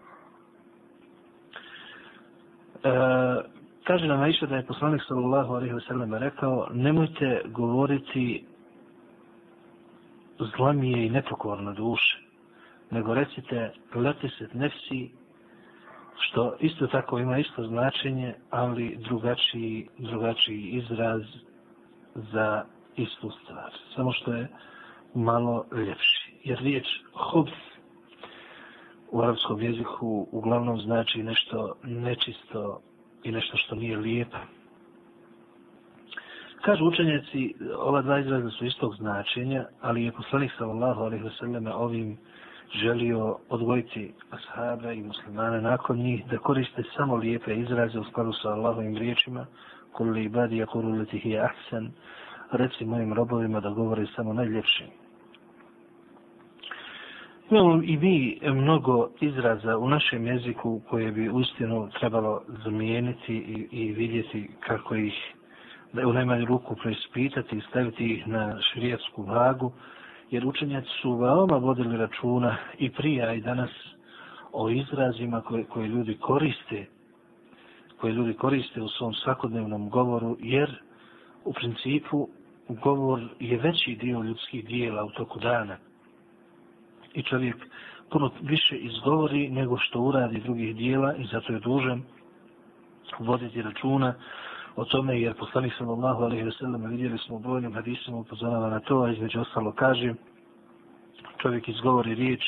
E, 2.84 2.90
kaže 3.84 4.06
nam 4.06 4.20
Aisha 4.20 4.46
da 4.46 4.56
je 4.56 4.66
poslanik 4.66 5.02
sallallahu 5.08 5.54
alaihi 5.54 5.74
wa 5.74 5.88
sallam 5.88 6.14
rekao 6.14 6.68
nemojte 6.72 7.42
govoriti 7.46 8.46
zlamije 10.56 11.06
i 11.06 11.10
nepokorne 11.10 11.72
duše 11.72 12.27
nego 12.90 13.14
recite 13.14 13.72
letiset 13.94 14.54
nefsi 14.54 15.10
što 16.20 16.56
isto 16.60 16.86
tako 16.86 17.18
ima 17.18 17.38
isto 17.38 17.64
značenje 17.66 18.34
ali 18.50 18.98
drugačiji, 19.08 19.88
drugačiji 19.98 20.62
izraz 20.62 21.22
za 22.14 22.64
istu 22.96 23.30
stvar 23.30 23.72
samo 23.96 24.12
što 24.12 24.32
je 24.32 24.48
malo 25.14 25.64
ljepši 25.72 26.32
jer 26.44 26.58
riječ 26.58 26.86
hobs 27.12 27.52
u 29.10 29.22
arabskom 29.22 29.62
jeziku 29.62 30.28
uglavnom 30.32 30.80
znači 30.80 31.22
nešto 31.22 31.76
nečisto 31.84 32.80
i 33.24 33.32
nešto 33.32 33.56
što 33.56 33.74
nije 33.74 33.96
lijepo. 33.96 34.36
Kažu 36.64 36.84
učenjaci, 36.84 37.54
ova 37.78 38.02
dva 38.02 38.18
izraza 38.18 38.50
su 38.50 38.64
istog 38.64 38.94
značenja, 38.94 39.66
ali 39.80 40.04
je 40.04 40.12
poslanik 40.12 40.52
sallallahu 40.58 41.00
alaihi 41.00 41.24
wa 41.24 41.38
sallam 41.38 41.66
ovim 41.66 42.18
želio 42.72 43.36
odvojiti 43.48 44.12
ashaba 44.30 44.92
i 44.92 45.02
muslimane 45.02 45.60
nakon 45.60 45.96
njih 45.96 46.26
da 46.30 46.38
koriste 46.38 46.82
samo 46.96 47.16
lijepe 47.16 47.54
izraze 47.54 47.98
u 47.98 48.04
skladu 48.04 48.32
sa 48.32 48.48
Allahovim 48.48 48.96
riječima 48.96 49.46
kul 49.92 50.10
li 50.10 50.24
ibadi 50.24 50.56
ja 50.56 50.66
kuru 50.66 50.88
ahsan 51.44 51.92
reci 52.52 52.84
mojim 52.84 53.12
robovima 53.12 53.60
da 53.60 53.70
govore 53.70 54.06
samo 54.16 54.32
najljepšim 54.32 54.86
Imamo 57.50 57.82
i 57.82 57.96
mi 57.96 58.38
mnogo 58.42 59.10
izraza 59.20 59.78
u 59.78 59.88
našem 59.88 60.26
jeziku 60.26 60.80
koje 60.90 61.12
bi 61.12 61.28
ustinu 61.28 61.88
trebalo 62.00 62.42
zamijeniti 62.64 63.34
i, 63.34 63.68
i 63.70 63.92
vidjeti 63.92 64.50
kako 64.60 64.94
ih 64.94 65.14
da 65.92 66.06
u 66.06 66.12
najmanju 66.12 66.46
ruku 66.46 66.76
preispitati 66.82 67.56
i 67.56 67.60
staviti 67.70 68.04
ih 68.04 68.28
na 68.28 68.58
širijatsku 68.62 69.22
vagu, 69.22 69.72
jer 70.30 70.46
učenjaci 70.46 70.88
su 71.02 71.16
veoma 71.16 71.56
vodili 71.56 71.96
računa 71.96 72.56
i 72.78 72.90
prija 72.90 73.34
i 73.34 73.40
danas 73.40 73.70
o 74.52 74.70
izrazima 74.70 75.40
koje, 75.40 75.64
koje 75.64 75.88
ljudi 75.88 76.16
koriste 76.20 76.86
koje 78.00 78.12
ljudi 78.12 78.34
koriste 78.34 78.82
u 78.82 78.88
svom 78.88 79.14
svakodnevnom 79.14 79.90
govoru, 79.90 80.36
jer 80.40 80.80
u 81.44 81.52
principu 81.52 82.28
govor 82.68 83.20
je 83.40 83.58
veći 83.58 83.94
dio 84.00 84.22
ljudskih 84.22 84.66
dijela 84.66 85.04
u 85.04 85.10
toku 85.10 85.38
dana. 85.38 85.76
I 87.14 87.22
čovjek 87.22 87.56
puno 88.10 88.30
više 88.42 88.76
izgovori 88.76 89.48
nego 89.50 89.78
što 89.78 90.00
uradi 90.00 90.40
drugih 90.40 90.76
dijela 90.76 91.14
i 91.14 91.24
zato 91.32 91.52
je 91.52 91.58
dužan 91.58 92.02
voditi 93.18 93.62
računa 93.62 94.14
o 94.78 94.84
tome 94.84 95.20
jer 95.20 95.34
poslanik 95.34 95.72
sallallahu 95.78 96.24
alejhi 96.24 96.44
wa 96.44 96.58
sallam 96.58 96.84
vidjeli 96.90 97.18
smo 97.18 97.36
u 97.36 97.38
brojnim 97.38 97.74
hadisima 97.74 98.16
upozorava 98.16 98.70
na 98.70 98.80
to 98.80 99.02
a 99.02 99.10
između 99.10 99.40
ostalo 99.40 99.72
kaže 99.72 100.14
čovjek 101.42 101.68
izgovori 101.68 102.14
riječ 102.14 102.42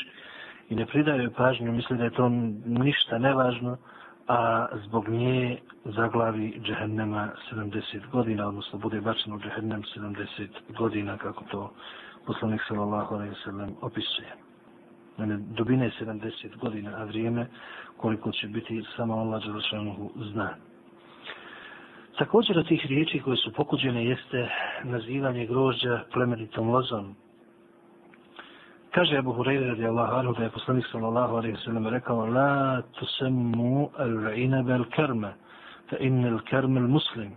i 0.68 0.74
ne 0.74 0.86
pridaje 0.86 1.30
pažnju 1.30 1.72
misli 1.72 1.96
da 1.96 2.04
je 2.04 2.10
to 2.10 2.28
ništa 2.66 3.18
nevažno 3.18 3.76
a 4.28 4.66
zbog 4.86 5.08
nje 5.08 5.58
zaglavi 5.84 6.60
džehennema 6.64 7.28
70 7.52 8.10
godina 8.12 8.48
odnosno 8.48 8.78
bude 8.78 9.00
bačen 9.00 9.32
u 9.32 9.40
džehennem 9.40 9.82
70 9.96 10.48
godina 10.78 11.18
kako 11.18 11.44
to 11.50 11.72
poslanik 12.26 12.60
sallallahu 12.68 13.14
alejhi 13.14 13.34
ve 13.46 13.68
opisuje 13.80 14.50
Mene 15.20 15.36
dubine 15.36 15.90
70 16.00 16.56
godina, 16.60 16.90
a 16.96 17.04
vrijeme 17.04 17.46
koliko 17.96 18.32
će 18.32 18.46
biti 18.46 18.84
samo 18.96 19.14
Allah 19.14 19.42
Đelšanuhu 19.44 20.10
zna. 20.16 20.54
Također 22.18 22.58
od 22.58 22.68
tih 22.68 22.86
riječi 22.86 23.20
koje 23.20 23.36
su 23.36 23.52
pokuđene 23.52 24.04
jeste 24.04 24.48
nazivanje 24.84 25.46
grožđa 25.46 26.04
plemenitom 26.12 26.70
lozom. 26.70 27.14
Kaže 28.90 29.16
Abu 29.18 29.32
Hurajra 29.32 29.66
radi 29.66 29.86
Allah 29.86 30.10
anhu 30.12 30.32
da 30.32 30.44
je 30.44 30.50
poslanik 30.50 30.86
sallallahu 30.92 31.36
alaihi 31.36 31.56
sallam 31.64 31.86
rekao 31.86 32.26
La 32.26 32.82
tusemmu 32.98 33.90
al-inabe 33.98 34.72
al-karma 34.74 35.32
fa 35.90 35.96
inna 36.00 36.28
al-karma 36.28 36.80
al-muslim. 36.80 37.30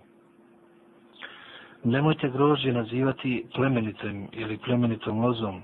Nemojte 1.84 2.30
grožđe 2.30 2.72
nazivati 2.72 3.46
plemenitem 3.56 4.28
ili 4.32 4.58
plemenitom 4.58 5.20
lozom 5.20 5.62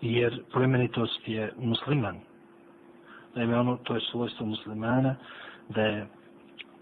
jer 0.00 0.42
plemenitost 0.52 1.28
je 1.28 1.52
musliman. 1.58 2.16
Naime, 3.34 3.58
ono, 3.58 3.76
to 3.76 3.94
je 3.94 4.00
svojstvo 4.00 4.46
muslimana, 4.46 5.14
da 5.68 5.82
je 5.82 6.06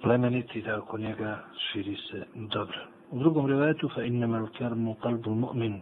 plemeniti 0.03 0.63
da 0.63 0.79
oko 0.79 0.99
njega 0.99 1.39
širi 1.59 1.97
se 2.11 2.25
dobro. 2.35 2.81
U 3.11 3.19
drugom 3.19 3.47
rivajetu 3.47 3.89
fa 3.95 4.03
inna 4.03 4.27
mal 4.27 4.47
karmu 4.59 4.95
qalbu 5.03 5.35
mu'min. 5.35 5.81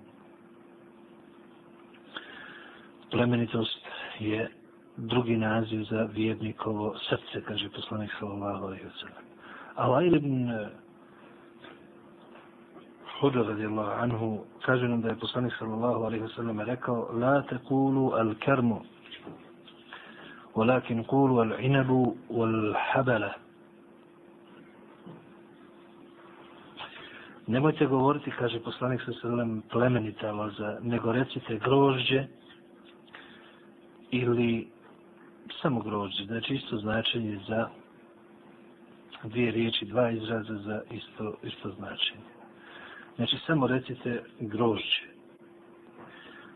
Plemenitost 3.11 3.78
je 4.21 4.50
drugi 4.97 5.37
naziv 5.37 5.83
za 5.90 6.09
vjernikovo 6.12 6.94
srce, 7.09 7.44
kaže 7.47 7.68
poslanik 7.71 8.11
sallallahu 8.21 8.64
alejhi 8.66 8.85
ve 8.85 8.90
sellem. 9.00 9.25
Alajl 9.76 10.14
ibn 10.16 10.49
Hudra 13.21 13.42
radijallahu 13.42 13.90
anhu 14.02 14.44
kaže 14.66 14.88
nam 14.88 15.00
da 15.02 15.09
je 15.09 15.14
poslanik 15.16 15.52
sallallahu 15.59 16.04
alejhi 16.04 16.23
ve 16.23 16.28
sellem 16.28 16.61
rekao: 16.61 17.09
"La 17.12 17.42
taqulu 17.42 18.12
al-karmu, 18.14 18.80
walakin 20.54 21.04
qulu 21.04 21.38
al-inabu 21.40 22.16
wal-habala." 22.30 23.44
Nemojte 27.47 27.87
govoriti, 27.87 28.31
kaže 28.31 28.61
poslanik 28.61 29.03
sa 29.05 29.13
sredlem, 29.21 29.63
plemenita 29.71 30.33
loza, 30.33 30.79
nego 30.83 31.13
recite 31.13 31.59
grožđe 31.59 32.25
ili 34.11 34.69
samo 35.63 35.81
grožđe, 35.81 36.25
znači 36.25 36.55
isto 36.55 36.77
značenje 36.79 37.41
za 37.49 37.69
dvije 39.25 39.51
riječi, 39.51 39.85
dva 39.85 40.11
izraza 40.11 40.55
za 40.55 40.83
isto, 40.91 41.35
isto 41.43 41.71
značenje. 41.71 42.25
Znači 43.17 43.37
samo 43.47 43.67
recite 43.67 44.23
grožđe. 44.41 45.15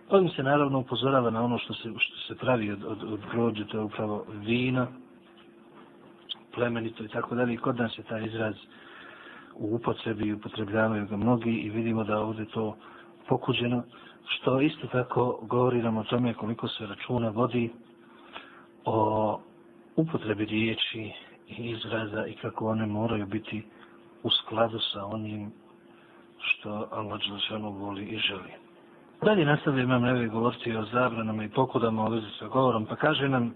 Ovim 0.08 0.28
se 0.28 0.42
naravno 0.42 0.78
upozorava 0.78 1.30
na 1.30 1.44
ono 1.44 1.58
što 1.58 1.74
se, 1.74 1.88
što 1.98 2.16
se 2.28 2.34
pravi 2.40 2.72
od, 2.72 2.84
od, 2.84 3.12
od 3.12 3.20
grođe, 3.32 3.66
to 3.66 3.78
je 3.78 3.84
upravo 3.84 4.26
vino, 4.28 4.86
plemenito 6.54 7.04
i 7.04 7.08
tako 7.08 7.34
dalje. 7.34 7.54
I 7.54 7.56
kod 7.56 7.76
nas 7.76 7.98
je 7.98 8.04
taj 8.04 8.26
izraz 8.26 8.54
u 9.58 9.74
upotrebi 9.74 10.26
i 10.26 10.32
upotrebljavaju 10.32 11.06
ga 11.06 11.16
mnogi 11.16 11.50
i 11.50 11.70
vidimo 11.70 12.04
da 12.04 12.18
ovdje 12.18 12.44
to 12.44 12.76
pokuđeno, 13.28 13.82
što 14.28 14.60
isto 14.60 14.86
tako 14.86 15.38
govori 15.42 15.82
nam 15.82 15.96
o 15.96 16.04
tome 16.04 16.34
koliko 16.34 16.68
se 16.68 16.86
računa 16.86 17.28
vodi 17.28 17.70
o 18.84 19.40
upotrebi 19.96 20.44
riječi 20.44 21.12
i 21.48 21.70
izraza 21.70 22.26
i 22.26 22.34
kako 22.34 22.68
one 22.68 22.86
moraju 22.86 23.26
biti 23.26 23.62
u 24.22 24.30
skladu 24.30 24.78
sa 24.92 25.04
onim 25.04 25.52
što 26.38 26.88
Allah 26.90 27.20
Đelešanu 27.20 27.70
voli 27.70 28.04
i 28.04 28.18
želi. 28.18 28.50
Dalje 29.22 29.44
nastavlja 29.44 29.82
imam 29.82 30.02
nevi 30.02 30.28
govoriti 30.28 30.76
o 30.76 30.84
zabranama 30.84 31.44
i 31.44 31.48
pokudama 31.48 32.04
u 32.04 32.10
vezi 32.10 32.26
sa 32.38 32.48
govorom, 32.48 32.86
pa 32.86 32.96
kaže 32.96 33.28
nam 33.28 33.54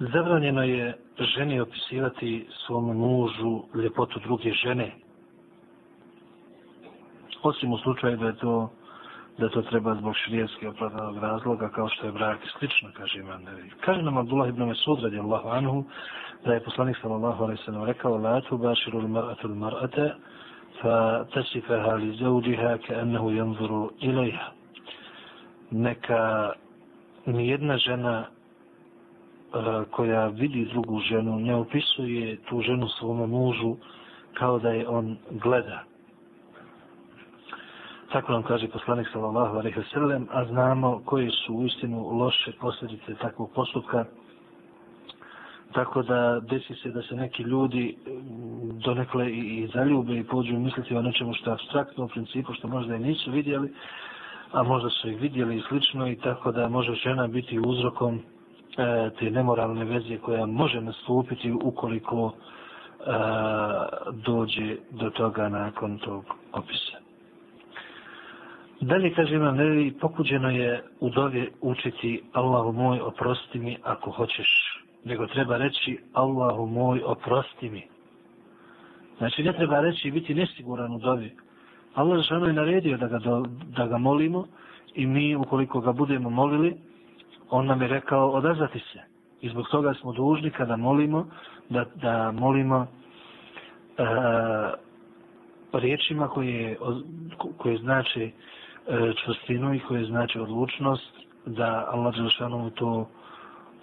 Zabranjeno 0.00 0.62
je 0.62 0.98
ženi 1.36 1.60
opisivati 1.60 2.48
svom 2.66 2.96
mužu 2.96 3.62
ljepotu 3.74 4.20
druge 4.20 4.52
žene. 4.52 4.92
Osim 7.42 7.72
u 7.72 7.78
slučaju 7.78 8.16
da 8.16 8.26
je 8.26 8.36
to 8.36 8.70
da 9.38 9.48
to 9.48 9.62
treba 9.62 9.94
zbog 9.94 10.14
širijetske 10.16 10.68
opravdanog 10.68 11.18
razloga, 11.18 11.68
kao 11.68 11.88
što 11.88 12.06
je 12.06 12.12
brak 12.12 12.44
i 12.44 12.48
slično, 12.58 12.90
kaže 12.96 13.18
Imam 13.18 13.42
Nevi. 13.42 13.70
Kaže 13.80 14.02
nam 14.02 14.16
Abdullah 14.16 14.48
ibn 14.48 14.64
Mesud, 14.64 15.02
radi 15.02 15.18
Allahu 15.18 15.48
anhu, 15.48 15.84
da 16.44 16.54
je 16.54 16.64
poslanik 16.64 16.96
sallallahu 17.02 17.44
alaihi 17.44 17.62
sallam 17.64 17.84
rekao, 17.84 18.18
la 18.18 18.40
tu 18.40 18.58
baširu 18.58 18.98
li 18.98 19.08
mar'atu 19.08 19.48
li 19.48 19.54
mar'ate, 19.54 20.10
fa 20.82 21.24
tasifaha 21.34 21.94
li 21.94 22.16
zauđiha 22.16 22.78
ke 22.78 22.94
ennehu 22.94 23.30
janzuru 23.30 23.90
ilaiha. 24.00 24.52
Neka 25.70 26.52
nijedna 27.26 27.78
žena 27.78 28.24
koja 29.90 30.26
vidi 30.26 30.64
drugu 30.64 31.00
ženu 31.00 31.38
ne 31.38 31.54
opisuje 31.54 32.36
tu 32.48 32.60
ženu 32.62 32.88
svome 32.88 33.26
mužu 33.26 33.76
kao 34.34 34.58
da 34.58 34.70
je 34.70 34.88
on 34.88 35.16
gleda. 35.30 35.84
Tako 38.12 38.32
nam 38.32 38.42
kaže 38.42 38.68
poslanik 38.68 39.08
sallallahu 39.12 39.56
alejhi 39.56 39.78
ve 39.78 39.84
sellem, 39.92 40.28
a 40.30 40.44
znamo 40.44 41.02
koje 41.04 41.30
su 41.30 41.54
u 41.54 41.66
istinu 41.66 42.18
loše 42.18 42.52
posljedice 42.60 43.14
takvog 43.14 43.50
postupka 43.54 44.04
Tako 45.72 46.02
da 46.02 46.40
desi 46.40 46.74
se 46.74 46.90
da 46.90 47.02
se 47.02 47.14
neki 47.16 47.42
ljudi 47.42 47.96
mm, 48.06 48.78
donekle 48.84 49.30
i, 49.30 49.38
i 49.38 49.68
zaljube 49.74 50.18
i 50.18 50.24
pođu 50.24 50.58
misliti 50.58 50.96
o 50.96 51.02
nečemu 51.02 51.34
što 51.34 51.50
je 51.50 51.54
abstraktno 51.54 52.04
u 52.04 52.08
principu, 52.08 52.52
što 52.52 52.68
možda 52.68 52.96
i 52.96 52.98
nisu 52.98 53.30
vidjeli, 53.30 53.72
a 54.52 54.62
možda 54.62 54.90
su 54.90 55.08
ih 55.10 55.20
vidjeli 55.20 55.56
i 55.56 55.62
slično 55.68 56.08
i 56.08 56.16
tako 56.16 56.52
da 56.52 56.68
može 56.68 56.94
žena 56.94 57.26
biti 57.26 57.58
uzrokom 57.58 58.22
e, 58.80 59.10
te 59.18 59.30
nemoralne 59.30 59.84
veze 59.84 60.18
koja 60.18 60.46
može 60.46 60.80
nastupiti 60.80 61.52
ukoliko 61.52 62.32
e, 62.32 63.02
dođe 64.12 64.76
do 64.90 65.10
toga 65.10 65.48
nakon 65.48 65.98
tog 65.98 66.24
opisa. 66.52 66.96
Dalje 68.80 69.14
kaže 69.14 69.34
imam, 69.34 69.56
ne, 69.56 69.92
pokuđeno 70.00 70.50
je 70.50 70.82
u 71.00 71.10
dovi 71.10 71.50
učiti 71.60 72.22
Allahu 72.32 72.72
moj 72.72 73.00
oprosti 73.00 73.58
mi 73.58 73.76
ako 73.82 74.10
hoćeš 74.10 74.48
nego 75.04 75.26
treba 75.26 75.56
reći 75.56 75.98
Allahu 76.12 76.66
moj 76.66 77.02
oprosti 77.04 77.68
mi. 77.70 77.82
Znači 79.18 79.42
ne 79.42 79.52
treba 79.52 79.80
reći 79.80 80.10
biti 80.10 80.34
nesiguran 80.34 80.92
u 80.94 80.98
dovi. 80.98 81.36
Allah 81.94 82.22
žano 82.24 82.46
je 82.46 82.52
naredio 82.52 82.96
da 82.96 83.06
ga, 83.08 83.18
do, 83.18 83.44
da 83.76 83.86
ga 83.86 83.98
molimo 83.98 84.46
i 84.94 85.06
mi 85.06 85.36
ukoliko 85.36 85.80
ga 85.80 85.92
budemo 85.92 86.30
molili, 86.30 86.76
on 87.50 87.66
nam 87.66 87.82
je 87.82 87.88
rekao 87.88 88.30
odazvati 88.30 88.78
se. 88.78 89.00
I 89.40 89.48
zbog 89.48 89.68
toga 89.68 89.94
smo 89.94 90.12
dužni 90.12 90.50
kada 90.50 90.76
molimo 90.76 91.26
da, 91.68 91.84
da 91.94 92.32
molimo 92.32 92.86
e, 93.98 94.04
riječima 95.72 96.28
koje, 96.28 96.78
koje 97.58 97.76
znači 97.78 98.22
e, 98.22 98.32
čvrstinu 99.24 99.74
i 99.74 99.80
koje 99.80 100.04
znači 100.04 100.38
odlučnost 100.38 101.16
da 101.46 101.88
Allah 101.90 102.14
Đelšanovu 102.14 102.70
to 102.70 103.08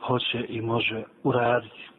hoće 0.01 0.45
i 0.49 0.61
može 0.61 1.03
uraditi. 1.23 1.89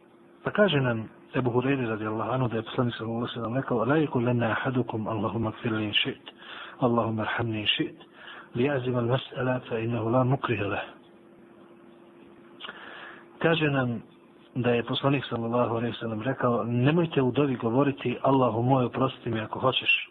Pa 0.43 0.51
kaže 0.51 0.77
nam 0.77 1.09
Ebu 1.35 1.51
Hureyri 1.51 1.89
radi 1.89 2.05
Allah 2.07 2.49
da 2.51 2.57
je 2.57 2.63
poslanik 2.63 2.95
sa 2.95 3.03
Allah 3.03 3.29
sallam 3.33 3.55
rekao 3.55 3.85
La 3.85 3.95
yakul 3.95 4.25
lana 4.25 4.51
ahadukum 4.51 5.07
Allahumma 5.07 5.51
kfir 5.51 5.71
li 5.71 5.83
in 5.85 5.93
šit 5.93 6.31
Allahumma 6.79 7.21
arhamni 7.21 7.59
in 7.59 7.67
šit 7.67 7.95
li 8.55 8.69
azim 8.69 8.95
al 8.95 9.05
mas'ala 9.05 9.59
fa 9.69 9.77
innahu 9.79 10.09
la 10.09 10.23
mukriha 10.23 10.65
lah. 10.65 10.98
Kaže 13.39 13.69
nam 13.71 14.01
da 14.55 14.71
je 14.71 14.83
poslanik 14.83 15.25
sallallahu 15.29 15.75
alejhi 15.75 15.93
ve 15.93 15.99
sellem 15.99 16.21
rekao 16.21 16.63
nemojte 16.63 17.21
u 17.21 17.31
dovi 17.31 17.55
govoriti 17.55 18.17
Allahu 18.21 18.61
moj 18.61 18.85
oprosti 18.85 19.29
mi 19.29 19.39
ako 19.41 19.59
hoćeš 19.59 20.09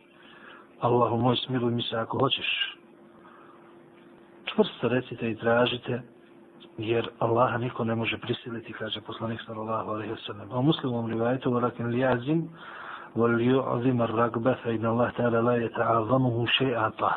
Allahu 0.80 1.16
moj 1.16 1.36
smiluj 1.36 1.72
mi 1.72 1.82
se 1.82 1.96
ako 1.96 2.18
hoćeš 2.18 2.78
čvrsto 4.44 4.88
recite 4.88 5.30
i 5.30 5.36
tražite 5.36 6.02
jer 6.78 7.08
Allaha 7.18 7.58
niko 7.58 7.84
ne 7.84 7.94
može 7.94 8.18
prisiliti, 8.18 8.72
kaže 8.72 9.00
poslanik 9.00 9.40
sallallahu 9.46 9.90
alejhi 9.90 10.12
ve 10.12 10.18
sellem. 10.26 10.52
A 10.52 10.60
muslimom 10.60 11.10
rivajetu, 11.10 11.50
walakin 11.50 11.86
li 11.86 12.04
azim, 12.04 12.48
wal 13.16 13.40
yu'zim 13.40 14.02
ar-ragba, 14.02 14.54
fa 14.62 14.70
inna 14.70 14.90
Allah 14.90 15.12
ta'ala 15.16 15.40
la 15.40 15.56
yata'azamuhu 15.58 16.46
shay'ata. 16.58 17.12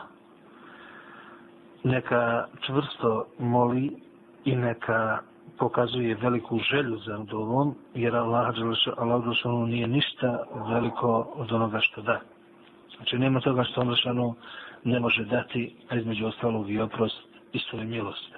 Neka 1.84 2.48
čvrsto 2.66 3.26
moli 3.40 4.02
i 4.46 4.56
neka 4.56 5.20
pokazuje 5.62 6.18
veliku 6.22 6.60
želju 6.60 6.98
za 6.98 7.18
dovom, 7.18 7.76
jer 7.94 8.16
Allah, 8.16 8.56
Allah 8.98 9.24
Đelšanu 9.24 9.68
nije 9.68 9.88
ništa 9.88 10.40
veliko 10.70 11.34
od 11.36 11.52
onoga 11.52 11.80
što 11.80 12.02
da. 12.02 12.20
Znači 12.98 13.18
nema 13.18 13.40
toga 13.40 13.64
što 13.64 13.82
on 13.82 13.96
ne 14.84 15.00
može 15.00 15.26
dati, 15.26 15.76
a 15.90 15.96
između 15.96 16.26
ostalog 16.26 16.70
i 16.70 16.80
oprost 16.80 17.22
i 17.54 17.60
svoje 17.60 17.86
milosti. 17.86 18.34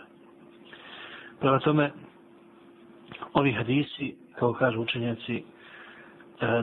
Prema 1.40 1.60
tome, 1.60 1.92
ovi 3.34 3.52
hadisi, 3.52 4.16
kao 4.40 4.54
kažu 4.54 4.82
učenjaci, 4.82 5.36
e, 5.36 5.44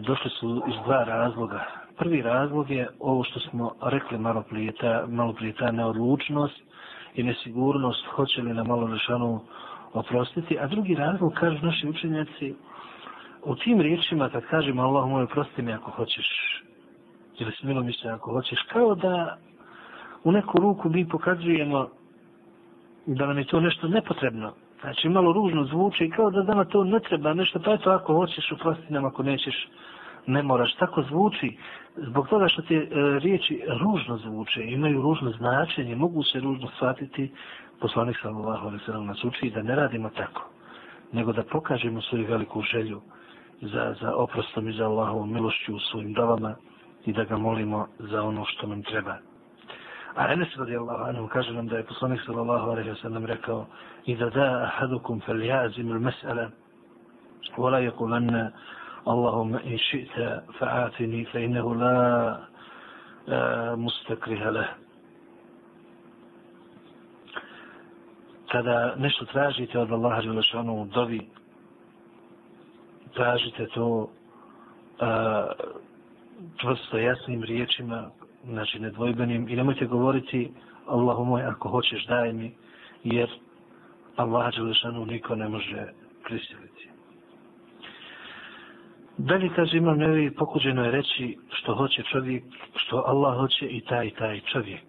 došli 0.06 0.30
su 0.30 0.62
iz 0.68 0.74
dva 0.84 1.04
razloga. 1.04 1.64
Prvi 1.96 2.22
razlog 2.22 2.70
je 2.70 2.88
ovo 2.98 3.24
što 3.24 3.40
smo 3.40 3.74
rekli 3.82 4.18
malo 4.18 4.42
prije, 4.42 4.72
ta, 4.72 5.04
malo 5.08 5.32
prije 5.32 5.52
ta 5.52 5.70
neodlučnost 5.70 6.60
i 7.14 7.22
nesigurnost, 7.22 8.06
hoće 8.06 8.42
li 8.42 8.54
na 8.54 8.64
malo 8.64 8.86
rešanu 8.86 9.40
oprostiti. 9.92 10.58
A 10.58 10.66
drugi 10.66 10.94
razlog, 10.94 11.32
kažu 11.32 11.66
naši 11.66 11.88
učenjaci, 11.88 12.54
u 13.44 13.54
tim 13.54 13.80
riječima 13.80 14.28
kad 14.28 14.46
kažemo 14.46 14.82
Allah 14.82 15.08
moj 15.08 15.22
oprosti 15.22 15.62
mi 15.62 15.72
ako 15.72 15.90
hoćeš, 15.90 16.26
ili 17.38 17.52
smilo 17.52 17.84
ako 18.14 18.32
hoćeš, 18.32 18.58
kao 18.72 18.94
da 18.94 19.36
u 20.24 20.32
neku 20.32 20.58
ruku 20.58 20.88
mi 20.88 21.08
pokazujemo 21.08 21.88
da 23.06 23.26
nam 23.26 23.38
je 23.38 23.44
to 23.44 23.60
nešto 23.60 23.88
nepotrebno, 23.88 24.52
Znači, 24.80 25.08
malo 25.08 25.32
ružno 25.32 25.64
zvuči 25.64 26.04
i 26.04 26.10
kao 26.10 26.30
da 26.30 26.42
nama 26.42 26.64
to 26.64 26.84
ne 26.84 27.00
treba 27.00 27.34
nešto, 27.34 27.60
pa 27.64 27.72
eto, 27.72 27.90
ako 27.90 28.14
hoćeš, 28.14 28.52
oprosti 28.52 28.92
nam, 28.92 29.04
ako 29.04 29.22
nećeš, 29.22 29.68
ne 30.27 30.43
moraš. 30.43 30.73
Tako 30.75 31.03
zvuči, 31.03 31.57
zbog 31.97 32.27
toga 32.27 32.47
što 32.47 32.61
te 32.61 32.75
e, 32.75 32.87
riječi 33.19 33.61
ružno 33.81 34.17
zvuče, 34.17 34.63
imaju 34.63 35.01
ružno 35.01 35.31
značenje, 35.31 35.95
mogu 35.95 36.23
se 36.23 36.39
ružno 36.39 36.67
shvatiti, 36.75 37.31
poslanik 37.79 38.17
sallallahu 38.21 38.67
alaihi 38.67 38.85
sallam 38.85 39.05
nas 39.05 39.23
uči 39.23 39.49
da 39.49 39.61
ne 39.63 39.75
radimo 39.75 40.09
tako, 40.09 40.49
nego 41.11 41.33
da 41.33 41.43
pokažemo 41.43 42.01
svoju 42.01 42.25
veliku 42.27 42.61
želju 42.61 43.01
za, 43.61 43.95
za 44.01 44.15
oprostom 44.15 44.69
i 44.69 44.73
za 44.73 44.85
Allahovom 44.85 45.33
milošću 45.33 45.75
u 45.75 45.79
svojim 45.79 46.13
davama 46.13 46.55
i 47.05 47.13
da 47.13 47.23
ga 47.23 47.37
molimo 47.37 47.87
za 47.99 48.23
ono 48.23 48.45
što 48.45 48.67
nam 48.67 48.83
treba. 48.83 49.17
A 50.15 50.33
Enes 50.33 50.47
radijallahu 50.57 51.03
anhu 51.03 51.27
kaže 51.27 51.53
nam 51.53 51.67
da 51.67 51.77
je 51.77 51.83
poslanik 51.83 52.21
sallallahu 52.25 52.69
alaihi 52.69 52.89
wa 52.89 53.01
sallam 53.01 53.25
rekao 53.25 53.65
i 54.05 54.15
da 54.15 54.29
da 54.29 54.63
ahadukum 54.63 55.21
fel 55.21 55.41
jazim 55.41 55.89
il 55.89 55.99
mes'ala 55.99 56.49
ولا 57.57 57.79
يقولن 57.79 58.51
اللهم 59.07 59.55
إن 59.55 59.77
شئت 59.77 60.43
فآتني 60.59 61.25
فإنه 61.25 61.75
لا 61.75 61.95
mustakriha 63.77 64.49
leh. 64.51 64.69
Kada 68.51 68.95
nešto 68.97 69.25
tražite 69.25 69.79
od 69.79 69.91
Allaha 69.91 70.21
Đelešanu 70.21 70.81
u 70.81 70.85
dovi, 70.85 71.27
tražite 73.13 73.67
to 73.67 74.09
a, 74.99 75.45
prosto 76.61 76.97
jasnim 76.97 77.43
riječima, 77.43 78.09
znači 78.45 78.79
nedvojbenim, 78.79 79.49
i 79.49 79.55
nemojte 79.55 79.85
govoriti 79.85 80.53
Allahu 80.87 81.25
moj, 81.25 81.43
ako 81.43 81.69
hoćeš 81.69 82.05
daj 82.05 82.33
mi, 82.33 82.55
jer 83.03 83.29
Allah 84.15 84.55
Đelešanu 84.55 85.05
niko 85.05 85.35
ne 85.35 85.49
može 85.49 85.87
prisiliti. 86.23 86.88
Dalje 89.18 89.50
kaže 89.56 89.76
imam 89.76 89.98
nevi 89.98 90.34
pokuđeno 90.34 90.84
je 90.84 90.90
reći 90.90 91.38
što 91.50 91.74
hoće 91.74 92.02
čovjek, 92.02 92.44
što 92.74 93.04
Allah 93.06 93.36
hoće 93.36 93.66
i 93.66 93.80
taj 93.80 94.06
i 94.06 94.10
taj 94.10 94.40
čovjek. 94.40 94.80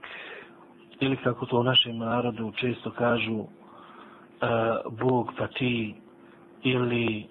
Ili 1.00 1.18
kako 1.18 1.46
to 1.46 1.60
u 1.60 1.64
našem 1.64 1.98
narodu 1.98 2.52
često 2.56 2.92
kažu 2.92 3.38
uh, 3.40 3.48
Bog 5.00 5.32
pa 5.38 5.48
ti 5.48 5.96
ili 6.64 7.26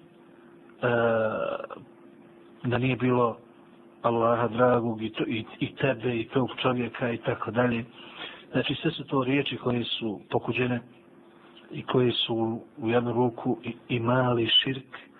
uh, 0.81 0.89
da 2.63 2.77
nije 2.77 2.95
bilo 2.95 3.37
Allaha 4.01 4.47
dragog 4.47 5.01
i, 5.03 5.09
to, 5.09 5.23
i, 5.27 5.45
i 5.59 5.75
tebe 5.75 6.19
i 6.19 6.27
tog 6.27 6.49
čovjeka 6.61 7.11
i 7.11 7.17
tako 7.17 7.51
dalje. 7.51 7.85
Znači 8.51 8.75
sve 8.75 8.91
su 8.91 9.03
to 9.03 9.23
riječi 9.23 9.57
koje 9.57 9.83
su 9.83 10.19
pokuđene 10.29 10.81
i 11.71 11.83
koje 11.83 12.11
su 12.11 12.61
u 12.77 12.89
jednu 12.89 13.13
ruku 13.13 13.57
i, 13.63 13.73
i 13.89 13.99
mali 13.99 14.47
širk 14.47 15.10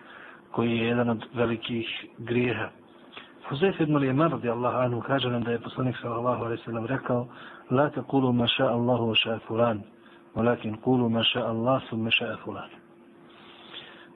koji 0.52 0.78
je 0.78 0.88
jedan 0.88 1.10
od 1.10 1.26
velikih 1.34 2.06
grijeha. 2.18 2.70
Huzayf 3.50 3.82
ibn 3.82 3.98
Lijemar 3.98 4.32
radi 4.32 4.50
Allah 4.50 4.76
anhu 4.76 5.02
kaže 5.02 5.30
nam 5.30 5.44
da 5.44 5.52
je 5.52 5.60
poslanik 5.60 5.98
sallallahu 6.02 6.44
alaihi 6.44 6.64
sallam 6.64 6.86
rekao 6.86 7.28
La 7.72 7.90
te 7.90 8.02
kulu 8.02 8.34
ma 8.34 8.48
ša 8.48 8.68
Allahu 8.68 9.10
wa 9.12 9.16
ša 9.24 9.40
fulan 9.48 9.82
walakin 10.36 10.82
kulu 10.82 11.10
ma 11.10 11.24
ša 11.24 11.40
Allah 11.40 11.82
su 11.90 11.98
ma 11.98 12.10
ša 12.12 12.38
fulan 12.44 12.70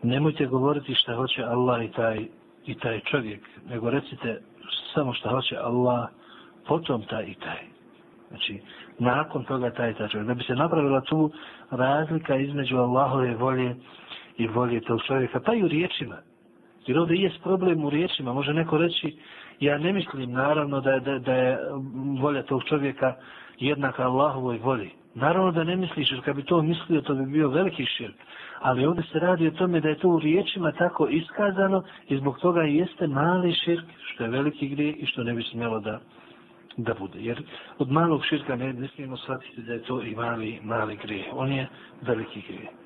Nemojte 0.03 0.45
govoriti 0.45 0.95
šta 0.95 1.15
hoće 1.15 1.43
Allah 1.43 1.83
i 1.83 1.91
taj, 1.91 2.27
i 2.65 2.75
taj 2.75 2.99
čovjek, 2.99 3.41
nego 3.69 3.89
recite 3.89 4.41
samo 4.93 5.13
šta 5.13 5.29
hoće 5.29 5.57
Allah, 5.57 6.09
potom 6.67 7.01
taj 7.01 7.23
i 7.23 7.33
taj. 7.33 7.61
Znači, 8.29 8.61
nakon 8.99 9.43
toga 9.43 9.69
taj 9.69 9.91
i 9.91 9.93
taj 9.93 10.07
čovjek. 10.07 10.27
Da 10.27 10.33
bi 10.33 10.43
se 10.43 10.55
napravila 10.55 11.01
tu 11.01 11.31
razlika 11.71 12.35
između 12.35 12.77
Allahove 12.77 13.35
volje 13.35 13.75
i 14.37 14.47
volje 14.47 14.81
tog 14.81 15.01
čovjeka, 15.07 15.39
pa 15.39 15.53
i 15.53 15.63
u 15.63 15.67
riječima. 15.67 16.15
Jer 16.87 16.99
ovdje 16.99 17.21
je 17.21 17.31
problem 17.43 17.85
u 17.85 17.89
riječima. 17.89 18.33
Može 18.33 18.53
neko 18.53 18.77
reći, 18.77 19.17
ja 19.59 19.77
ne 19.77 19.93
mislim 19.93 20.31
naravno 20.31 20.81
da, 20.81 20.99
da, 20.99 21.19
da 21.19 21.33
je 21.33 21.59
volja 22.21 22.43
tog 22.43 22.63
čovjeka 22.63 23.15
jednaka 23.59 24.03
Allahovoj 24.03 24.57
volji. 24.57 24.89
Naravno 25.15 25.51
da 25.51 25.63
ne 25.63 25.75
misliš, 25.75 26.11
jer 26.11 26.21
kad 26.21 26.35
bi 26.35 26.43
to 26.43 26.61
mislio, 26.61 27.01
to 27.01 27.15
bi 27.15 27.25
bio 27.25 27.49
veliki 27.49 27.85
širk. 27.85 28.15
Ali 28.61 28.85
ovdje 28.85 29.03
se 29.03 29.19
radi 29.19 29.47
o 29.47 29.51
tome 29.51 29.81
da 29.81 29.89
je 29.89 29.97
to 29.97 30.09
u 30.09 30.19
riječima 30.19 30.71
tako 30.71 31.07
iskazano 31.07 31.83
i 32.07 32.17
zbog 32.17 32.39
toga 32.39 32.61
jeste 32.61 33.07
mali 33.07 33.53
širk, 33.53 33.85
što 34.13 34.23
je 34.23 34.29
veliki 34.29 34.67
grije 34.67 34.93
i 34.93 35.05
što 35.05 35.23
ne 35.23 35.33
bi 35.33 35.43
smjelo 35.43 35.79
da, 35.79 35.99
da 36.77 36.93
bude. 36.93 37.19
Jer 37.19 37.43
od 37.77 37.91
malog 37.91 38.25
širka 38.25 38.55
ne, 38.55 38.73
ne 38.73 38.87
smijemo 38.87 39.17
shvatiti 39.17 39.61
da 39.61 39.73
je 39.73 39.83
to 39.83 40.01
i 40.01 40.15
mali, 40.15 40.59
mali 40.63 40.95
grije. 40.95 41.25
On 41.33 41.51
je 41.51 41.67
veliki 42.01 42.41
grije. 42.47 42.84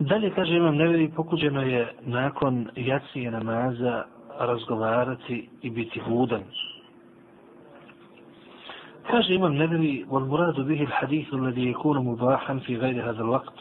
Dalje, 0.00 0.30
kaže 0.30 0.56
Imam 0.56 0.76
Neveri, 0.76 1.10
pokuđeno 1.16 1.62
je 1.62 1.92
nakon 2.00 2.68
jacije 2.76 3.30
namaza 3.30 4.04
razgovarati 4.38 5.48
i 5.62 5.70
biti 5.70 6.00
hudan. 6.00 6.42
Kaže 9.10 9.34
Imam 9.34 9.54
Neveri, 9.54 10.06
والمراد 10.10 10.60
به 10.60 10.82
الحديث 10.82 11.34
الذي 11.34 11.70
يكون 11.70 12.04
مباحا 12.04 12.58
في 12.58 12.76
غير 12.76 13.10
هذا 13.10 13.22
الوقت 13.22 13.58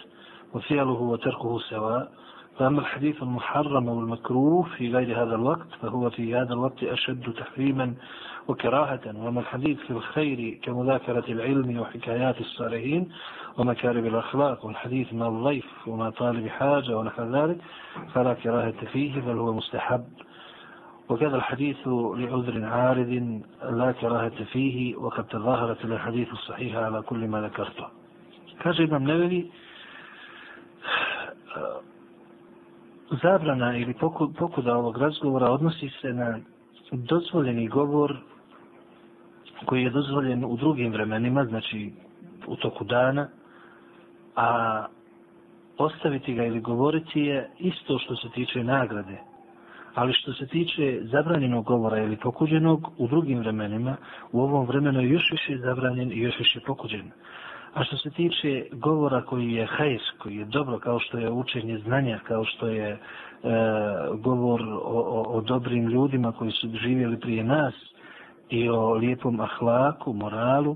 وفعله 0.54 1.02
وتركه 1.12 1.60
سواء 1.60 2.12
فأما 2.58 2.80
الحديث 2.80 3.24
المحرم 3.24 3.88
والمكروه 3.90 4.64
في 4.64 4.92
غير 4.92 5.24
هذا 5.24 5.36
الوقت 5.36 5.68
فهو 5.82 6.10
في 6.10 6.36
هذا 6.36 6.54
الوقت 6.54 6.84
أشد 6.84 7.34
تحريما 7.34 7.94
وكراهة 8.48 9.00
وما 9.16 9.40
الحديث 9.40 9.80
في 9.80 9.92
الخير 9.92 10.60
كمذاكرة 10.64 11.24
العلم 11.30 11.80
وحكايات 11.80 12.42
الصالحين 12.42 13.10
ومكارم 13.58 14.06
الأخلاق 14.06 14.66
والحديث 14.66 15.14
من 15.14 15.22
الضيف 15.24 15.88
وما 15.88 16.10
طالب 16.10 16.48
حاجة 16.48 16.98
ونحو 16.98 17.24
ذلك 17.24 17.58
فلا 18.14 18.34
كراهة 18.34 18.86
فيه 18.92 19.22
بل 19.22 19.38
هو 19.38 19.54
مستحب. 19.54 20.04
وكذا 21.10 21.36
الحديث 21.36 21.78
لعذر 21.88 22.66
عارض 22.66 23.42
لا 23.72 23.92
كراهة 23.92 24.44
فيه 24.44 24.96
وقد 24.96 25.28
تظاهرت 25.28 25.86
الحديث 25.86 26.32
الصحيح 26.32 26.76
على 26.76 27.02
كل 27.02 27.28
ما 27.28 27.42
ذكرته. 27.42 27.86
كاجة 28.64 28.84
إمام 28.84 29.12
نبوي 29.12 29.52
zabrana 33.24 33.78
ili 33.78 33.94
pokuda 34.40 34.78
ovog 34.78 34.98
razgovora 34.98 35.52
odnosi 35.52 35.90
se 36.02 36.14
na 36.14 36.40
dozvoljeni 36.92 37.68
govor 37.68 38.18
koji 39.66 39.84
je 39.84 39.90
dozvoljen 39.90 40.46
u 40.46 40.58
drugim 40.58 40.92
vremenima, 40.92 41.46
znači 41.46 41.92
u 42.48 42.56
toku 42.56 42.84
dana, 42.84 43.28
a 44.36 44.86
ostaviti 45.78 46.34
ga 46.34 46.46
ili 46.46 46.60
govoriti 46.60 47.20
je 47.20 47.50
isto 47.60 48.00
što 48.00 48.16
se 48.16 48.30
tiče 48.30 48.64
nagrade. 48.64 49.18
Ali 49.96 50.14
što 50.14 50.34
se 50.34 50.48
tiče 50.48 51.00
zabranjenog 51.04 51.66
govora 51.66 51.98
ili 51.98 52.18
pokuđenog 52.18 52.92
u 52.98 53.08
drugim 53.08 53.40
vremenima, 53.40 53.98
u 54.32 54.42
ovom 54.42 54.66
vremenu 54.66 55.02
je 55.02 55.10
još 55.10 55.32
više 55.32 55.58
zabranjen 55.58 56.12
i 56.12 56.20
još 56.20 56.40
više 56.40 56.60
pokuđen. 56.66 57.12
A 57.74 57.84
što 57.84 57.98
se 57.98 58.10
tiče 58.10 58.66
govora 58.72 59.22
koji 59.22 59.52
je 59.52 59.66
hajs, 59.66 60.02
koji 60.18 60.36
je 60.36 60.46
dobro, 60.46 60.80
kao 60.80 61.00
što 61.00 61.18
je 61.18 61.32
učenje 61.32 61.78
znanja, 61.78 62.20
kao 62.28 62.46
što 62.46 62.68
je 62.68 62.90
e, 62.90 62.98
govor 64.14 64.62
o, 64.62 64.80
o, 64.84 65.38
o 65.38 65.42
dobrim 65.42 65.88
ljudima 65.88 66.32
koji 66.32 66.52
su 66.52 66.70
živjeli 66.84 67.20
prije 67.20 67.44
nas 67.44 67.74
i 68.50 68.70
o 68.70 68.94
lijepom 68.94 69.40
ahlaku, 69.40 70.14
moralu, 70.14 70.76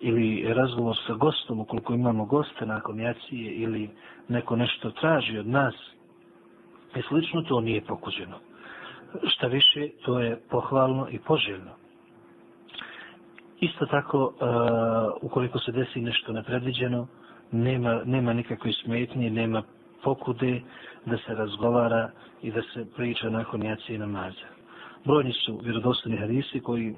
ili 0.00 0.54
razgovor 0.54 0.96
sa 1.06 1.14
gostom, 1.14 1.60
ukoliko 1.60 1.94
imamo 1.94 2.24
goste 2.24 2.66
nakon 2.66 3.00
jacije, 3.00 3.52
ili 3.54 3.90
neko 4.28 4.56
nešto 4.56 4.90
traži 4.90 5.38
od 5.38 5.46
nas, 5.46 5.74
i 6.96 7.02
slično 7.08 7.42
to 7.42 7.60
nije 7.60 7.80
pokuđeno. 7.80 8.36
Šta 9.28 9.46
više, 9.46 9.88
to 10.04 10.20
je 10.20 10.40
pohvalno 10.50 11.08
i 11.10 11.18
poželjno. 11.18 11.70
Isto 13.60 13.86
tako, 13.86 14.18
uh, 14.24 14.32
ukoliko 15.22 15.58
se 15.58 15.72
desi 15.72 16.00
nešto 16.00 16.32
nepredviđeno, 16.32 17.06
nema, 17.52 18.00
nema 18.04 18.32
nikakve 18.32 18.72
smetnje, 18.72 19.30
nema 19.30 19.62
pokude 20.04 20.60
da 21.06 21.16
se 21.16 21.34
razgovara 21.34 22.10
i 22.42 22.50
da 22.52 22.62
se 22.62 22.86
priča 22.96 23.30
nakon 23.30 23.62
jacije 23.62 23.96
i 23.96 23.98
namaza. 23.98 24.46
Brojni 25.04 25.32
su 25.32 25.60
vjerodostojni 25.62 26.18
hadisi 26.18 26.60
koji 26.60 26.94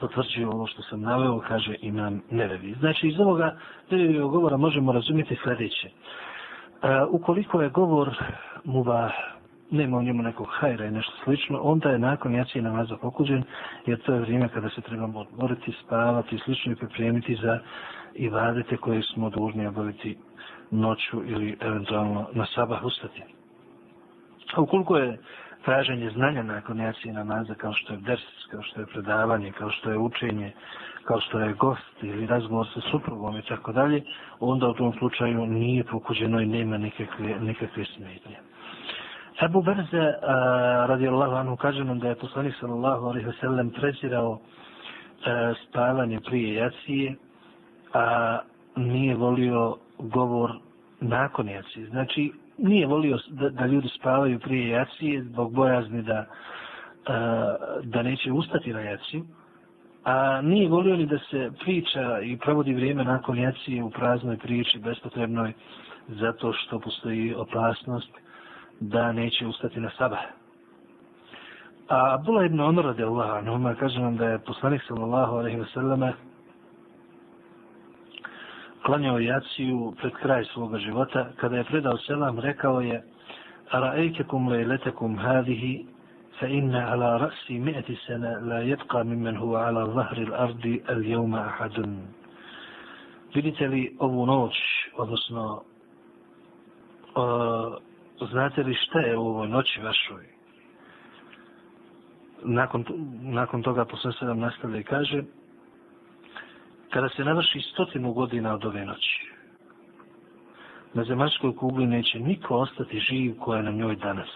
potvrđuju 0.00 0.48
ovo 0.50 0.66
što 0.66 0.82
sam 0.82 1.00
naveo, 1.00 1.40
kaže 1.48 1.76
imam 1.80 2.22
nevevi. 2.30 2.74
Znači, 2.80 3.08
iz 3.08 3.20
ovoga 3.20 3.56
nevevijog 3.90 4.30
govora 4.30 4.56
možemo 4.56 4.92
razumjeti 4.92 5.36
sljedeće. 5.44 5.88
Uh, 5.88 6.90
ukoliko 7.10 7.62
je 7.62 7.68
govor 7.68 8.16
mubah, 8.64 9.12
nema 9.74 9.98
u 9.98 10.02
njemu 10.02 10.22
nekog 10.22 10.46
hajra 10.50 10.84
i 10.86 10.90
nešto 10.90 11.12
slično, 11.24 11.58
onda 11.62 11.90
je 11.90 11.98
nakon 11.98 12.34
jacije 12.34 12.62
namaza 12.62 12.96
pokuđen, 12.96 13.42
jer 13.86 14.02
to 14.02 14.14
je 14.14 14.20
vrijeme 14.20 14.48
kada 14.48 14.68
se 14.68 14.80
trebamo 14.80 15.18
odmoriti, 15.20 15.72
spavati 15.84 16.36
i 16.36 16.38
slično 16.38 16.72
i 16.72 16.76
pripremiti 16.76 17.34
za 17.42 17.58
i 18.14 18.28
vadete 18.28 18.76
koje 18.76 19.02
smo 19.02 19.30
dužni 19.30 19.66
obaviti 19.66 20.18
noću 20.70 21.22
ili 21.26 21.56
eventualno 21.60 22.28
na 22.32 22.46
sabah 22.46 22.84
ustati. 22.84 23.22
A 24.54 24.60
ukoliko 24.60 24.96
je 24.96 25.18
traženje 25.64 26.10
znanja 26.10 26.42
nakon 26.42 26.80
jacije 26.80 27.12
namaza, 27.14 27.54
kao 27.54 27.72
što 27.72 27.92
je 27.92 27.98
ders, 28.00 28.22
kao 28.50 28.62
što 28.62 28.80
je 28.80 28.86
predavanje, 28.86 29.52
kao 29.52 29.70
što 29.70 29.90
je 29.90 29.98
učenje, 29.98 30.52
kao 31.04 31.20
što 31.20 31.40
je 31.40 31.52
gost 31.52 32.02
ili 32.02 32.26
razgovor 32.26 32.66
sa 32.74 32.80
suprugom 32.90 33.36
i 33.36 33.42
tako 33.42 33.72
dalje, 33.72 34.02
onda 34.40 34.68
u 34.68 34.74
tom 34.74 34.92
slučaju 34.98 35.46
nije 35.46 35.84
pokuđeno 35.84 36.40
i 36.40 36.46
nema 36.46 36.78
nikakve, 36.78 37.40
nikakve 37.40 37.84
smetnje. 37.84 38.53
Abu 39.40 39.62
Berze, 39.62 39.96
eh, 39.98 40.16
radijallahu 40.86 41.34
anhu, 41.34 41.56
kaže 41.56 41.84
nam 41.84 41.98
da 41.98 42.08
je 42.08 42.14
poslanik 42.14 42.54
sallallahu 42.60 43.06
alaihi 43.06 43.26
wasallam 43.26 43.70
prezirao 43.80 44.38
a, 45.26 45.54
spavanje 45.68 46.20
prije 46.20 46.54
jacije, 46.54 47.14
a 47.92 48.38
nije 48.76 49.14
volio 49.14 49.76
govor 49.98 50.50
nakon 51.00 51.48
jacije. 51.48 51.86
Znači, 51.86 52.32
nije 52.58 52.86
volio 52.86 53.18
da, 53.28 53.48
da 53.50 53.66
ljudi 53.66 53.88
spavaju 53.88 54.38
prije 54.38 54.68
jacije 54.68 55.22
zbog 55.22 55.54
bojazni 55.54 56.02
da, 56.02 56.24
a, 57.06 57.54
da 57.82 58.02
neće 58.02 58.32
ustati 58.32 58.72
na 58.72 58.80
jaciju. 58.80 59.24
A 60.04 60.40
nije 60.42 60.68
volio 60.68 60.96
ni 60.96 61.06
da 61.06 61.18
se 61.18 61.50
priča 61.60 62.20
i 62.20 62.36
provodi 62.36 62.74
vrijeme 62.74 63.04
nakon 63.04 63.38
jacije 63.38 63.82
u 63.82 63.90
praznoj 63.90 64.36
priči, 64.36 64.78
bespotrebnoj, 64.78 65.52
zato 66.08 66.52
što 66.52 66.78
postoji 66.80 67.34
opasnost 67.34 68.23
da 68.88 69.12
neće 69.12 69.46
ustati 69.46 69.80
na 69.80 69.90
sabah. 69.98 70.20
A 71.88 72.14
Abdullah 72.14 72.46
ibn 72.46 72.60
Umar 72.60 72.84
radi 72.84 73.02
Allah, 73.02 73.44
no, 73.44 73.74
kaže 73.80 74.00
nam 74.00 74.16
da 74.16 74.26
je 74.26 74.38
poslanik 74.38 74.82
sallallahu 74.88 75.36
alaihi 75.36 75.58
wa 75.60 75.66
sallame 75.74 76.12
klanjao 78.84 79.18
jaciju 79.18 79.94
pred 80.00 80.12
kraj 80.12 80.44
svoga 80.44 80.78
života, 80.78 81.28
kada 81.36 81.56
je 81.56 81.64
predao 81.64 81.98
selam, 81.98 82.38
rekao 82.38 82.80
je 82.80 83.02
Ara'ejkekum 83.70 84.48
lejletekum 84.48 85.16
hadihi, 85.18 85.86
fa 86.40 86.46
inna 86.46 86.86
ala 86.92 87.16
rasi 87.18 87.58
mi'ati 87.58 87.96
sana 88.06 88.38
la 88.44 88.58
jedka 88.58 89.04
mimmen 89.04 89.36
huwa 89.36 89.66
ala 89.66 89.86
zahri 89.94 90.26
l'ardi 90.26 90.82
al 90.88 91.02
jevma 91.04 91.38
ahadun. 91.40 91.96
Vidite 93.34 93.68
li 93.68 93.96
ovu 93.98 94.26
noć, 94.26 94.54
odnosno, 94.96 95.62
uh, 97.16 97.74
znate 98.20 98.62
li 98.62 98.74
šta 98.74 99.00
je 99.00 99.16
u 99.16 99.26
ovoj 99.26 99.48
noći 99.48 99.80
vašoj? 99.80 100.24
Nakon, 102.42 102.84
nakon 103.20 103.62
toga 103.62 103.84
posle 103.84 104.12
sedam 104.12 104.38
nastavlja 104.38 104.78
i 104.78 104.84
kaže, 104.84 105.22
kada 106.90 107.08
se 107.08 107.24
navrši 107.24 107.60
stotinu 107.60 108.12
godina 108.12 108.54
od 108.54 108.64
ove 108.64 108.84
noći. 108.84 109.30
Na 110.94 111.04
zemaljskoj 111.04 111.56
kugli 111.56 111.86
neće 111.86 112.18
niko 112.18 112.56
ostati 112.56 113.00
živ 113.00 113.34
koja 113.38 113.56
je 113.56 113.62
na 113.62 113.70
njoj 113.70 113.96
danas. 113.96 114.28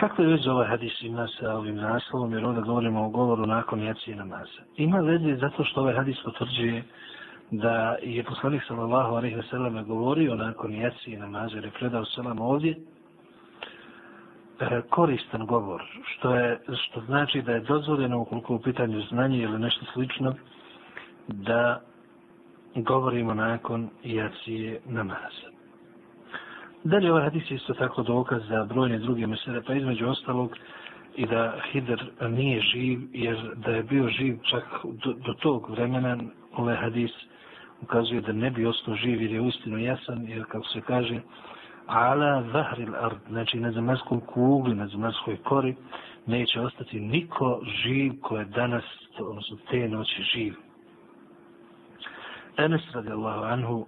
Kako 0.00 0.22
je 0.22 0.28
veze 0.28 0.50
ovaj 0.50 0.68
hadis 0.68 1.02
ima 1.02 1.28
sa 1.40 1.54
ovim 1.54 1.76
naslovom, 1.76 2.32
jer 2.32 2.44
onda 2.44 2.60
govorimo 2.60 3.04
o 3.04 3.08
govoru 3.08 3.46
nakon 3.46 3.82
jacije 3.82 4.16
namaza? 4.16 4.62
Ima 4.76 4.98
veze 4.98 5.36
zato 5.36 5.64
što 5.64 5.80
ovaj 5.80 5.94
hadis 5.94 6.16
potvrđuje 6.24 6.84
da 7.50 7.96
je 8.02 8.24
poslanik 8.24 8.62
sallallahu 8.68 9.14
alaihi 9.14 9.36
wa 9.36 9.50
sallam 9.50 9.84
govorio 9.84 10.34
nakon 10.34 10.74
jacije 10.74 11.18
namaza, 11.18 11.54
jer 11.56 11.64
je 11.64 11.70
predao 11.70 12.04
salam 12.04 12.40
ovdje, 12.40 12.76
e, 14.60 14.82
koristan 14.90 15.46
govor, 15.46 15.82
što, 16.04 16.34
je, 16.34 16.60
što 16.86 17.00
znači 17.00 17.42
da 17.42 17.52
je 17.52 17.60
dozvoljeno 17.60 18.20
ukoliko 18.20 18.54
u 18.54 18.58
pitanju 18.60 19.00
znanje 19.00 19.38
ili 19.38 19.58
nešto 19.58 19.86
slično, 19.92 20.34
da 21.28 21.80
govorimo 22.74 23.34
nakon 23.34 23.88
jacije 24.04 24.80
namaza. 24.86 25.46
Dalje 26.84 27.12
ovaj 27.12 27.24
hadis 27.24 27.50
isto 27.50 27.74
tako 27.74 28.02
dokaz 28.02 28.42
za 28.48 28.64
brojne 28.64 28.98
druge 28.98 29.26
mesele, 29.26 29.62
pa 29.66 29.74
između 29.74 30.08
ostalog 30.08 30.56
i 31.16 31.26
da 31.26 31.54
Hidr 31.72 32.04
nije 32.28 32.60
živ, 32.60 33.00
jer 33.12 33.54
da 33.56 33.70
je 33.70 33.82
bio 33.82 34.08
živ 34.08 34.38
čak 34.50 34.64
do, 34.84 35.12
do 35.12 35.32
tog 35.32 35.70
vremena, 35.70 36.18
ovaj 36.56 36.76
hadis 36.76 37.10
ukazuje 37.82 38.20
da 38.20 38.32
ne 38.32 38.50
bi 38.50 38.66
ostao 38.66 38.94
živ 38.94 39.22
jer 39.22 39.32
je 39.32 39.40
ustino 39.40 39.78
jasan, 39.78 40.28
jer 40.28 40.44
kako 40.48 40.66
se 40.66 40.80
kaže, 40.80 41.20
ala 41.86 42.42
zahril 42.52 42.94
ard, 42.96 43.18
znači 43.28 43.60
na 43.60 43.72
zemaljskom 43.72 44.20
kugli, 44.20 44.74
na 44.74 44.86
zemaljskoj 44.86 45.36
kori, 45.36 45.76
neće 46.26 46.60
ostati 46.60 47.00
niko 47.00 47.60
živ 47.84 48.12
ko 48.22 48.38
je 48.38 48.44
danas, 48.44 48.84
odnosno 49.18 49.56
te 49.70 49.88
noći 49.88 50.22
živ. 50.34 50.54
Enes 52.56 52.80
radijallahu 52.94 53.44
anhu 53.44 53.86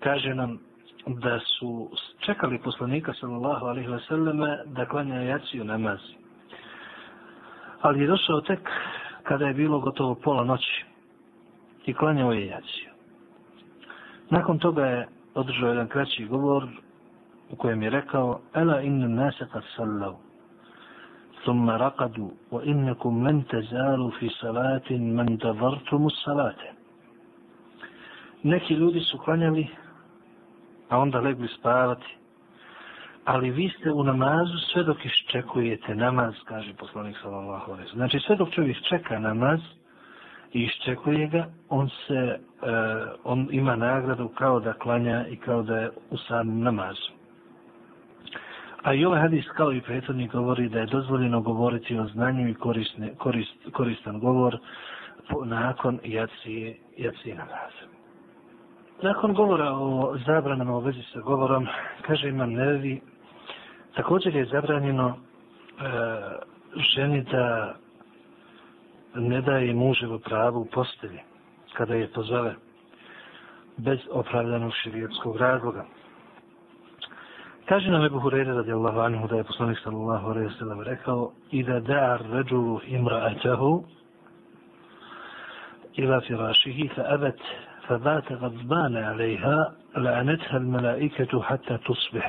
kaže 0.00 0.34
nam 0.34 0.58
da 1.06 1.40
su 1.40 1.90
čekali 2.18 2.58
poslanika 2.58 3.12
sallallahu 3.14 3.66
alaihi 3.66 3.88
wa 3.88 4.08
sallam 4.08 4.38
da 4.66 4.86
klanja 4.86 5.20
jaciju 5.20 5.64
namaz. 5.64 5.98
Ali 7.80 8.00
je 8.00 8.06
došao 8.06 8.40
tek 8.40 8.60
kada 9.22 9.46
je 9.46 9.54
bilo 9.54 9.80
gotovo 9.80 10.14
pola 10.14 10.44
noći 10.44 10.84
i 11.86 11.94
klanjao 11.94 12.32
je 12.32 12.46
jaciju. 12.46 12.95
Nakon 14.30 14.58
toga 14.58 14.86
je 14.86 15.08
održao 15.34 15.68
jedan 15.68 15.88
kraći 15.88 16.24
govor 16.24 16.66
u 17.50 17.56
kojem 17.56 17.82
je 17.82 17.90
rekao 17.90 18.40
Ela 18.54 18.80
inna 18.80 19.08
nase 19.08 19.46
kad 19.52 19.62
sallav 19.76 20.14
thumma 21.46 21.76
raqadu 21.78 22.30
wa 22.50 22.60
innakum 22.64 23.22
lan 23.24 23.42
tazalu 23.42 24.10
fi 24.18 24.28
salatin 24.40 25.14
man 25.14 25.38
tavartumu 25.38 26.10
salate. 26.24 26.72
Neki 28.42 28.74
ljudi 28.74 29.00
su 29.00 29.18
klanjali 29.18 29.66
a 30.88 30.98
onda 30.98 31.20
legli 31.20 31.48
spavati. 31.48 32.16
Ali 33.24 33.50
vi 33.50 33.68
ste 33.68 33.92
u 33.92 34.04
namazu 34.04 34.58
sve 34.72 34.82
dok 34.82 35.04
iščekujete 35.04 35.94
namaz 35.94 36.34
kaže 36.44 36.74
poslanik 36.74 37.16
sallallahu 37.22 37.72
alejhi 37.72 37.90
znači 37.94 38.18
sve 38.20 38.36
dok 38.36 38.50
čovjek 38.50 38.76
čeka 38.88 39.18
namaz 39.18 39.60
i 40.52 40.62
iščekuje 40.62 41.26
ga 41.26 41.46
on 41.68 41.88
se 41.88 42.38
E, 42.62 42.66
on 43.24 43.48
ima 43.50 43.76
nagradu 43.76 44.28
kao 44.28 44.60
da 44.60 44.72
klanja 44.72 45.26
i 45.28 45.36
kao 45.36 45.62
da 45.62 45.76
je 45.76 45.90
u 46.10 46.16
samom 46.16 46.62
namazu 46.62 47.16
A 48.86 48.94
i 48.94 49.04
ovaj 49.04 49.20
hadis 49.20 49.44
kao 49.56 49.72
i 49.72 49.80
prethodni 49.80 50.28
govori 50.28 50.68
da 50.68 50.78
je 50.78 50.86
dozvoljeno 50.86 51.40
govoriti 51.40 51.98
o 51.98 52.06
znanju 52.06 52.48
i 52.48 52.54
korisne, 52.54 53.14
korist, 53.18 53.54
koristan 53.72 54.20
govor 54.20 54.58
po, 55.28 55.44
nakon 55.44 55.98
jacije, 56.04 56.76
jacije 56.96 57.34
namaza. 57.34 57.84
Nakon 59.02 59.34
govora 59.34 59.72
o 59.72 60.16
zabranama 60.26 60.76
u 60.76 60.80
vezi 60.80 61.02
sa 61.12 61.20
govorom, 61.20 61.66
kaže 62.02 62.28
imam 62.28 62.52
nevi, 62.52 63.00
također 63.94 64.36
je 64.36 64.44
zabranjeno 64.44 65.08
e, 65.08 65.16
ženi 66.94 67.22
da 67.22 67.74
ne 69.14 69.40
daje 69.40 69.74
muževo 69.74 70.18
pravu 70.18 70.60
u 70.60 70.64
postelji 70.64 71.20
kada 71.76 71.94
je 71.94 72.08
pozove 72.08 72.54
bez 73.76 73.98
opravdanog 74.10 74.72
širijetskog 74.82 75.36
razloga. 75.36 75.84
Kaže 77.68 77.90
nam 77.90 78.04
Ebu 78.04 78.20
Hureyre 78.20 78.54
radijallahu 78.54 79.00
anhu 79.00 79.28
da 79.28 79.36
je 79.36 79.44
poslanik 79.44 79.78
sallallahu 79.84 80.30
alaihi 80.30 80.54
sallam 80.58 80.80
rekao 80.80 81.32
i 81.50 81.62
da 81.62 81.80
da'ar 81.80 82.20
ređulu 82.32 82.80
imra'atahu 82.86 83.82
ila 85.96 86.20
firašihi 86.20 86.88
fa 86.94 87.02
abet 87.08 87.40
fa 87.88 87.98
bata 87.98 88.36
gadbane 88.36 89.02
alaiha 89.08 89.56
la'anetha 89.96 90.56
al-malaiketu 90.56 91.40
hatta 91.40 91.78
tusbih. 91.78 92.24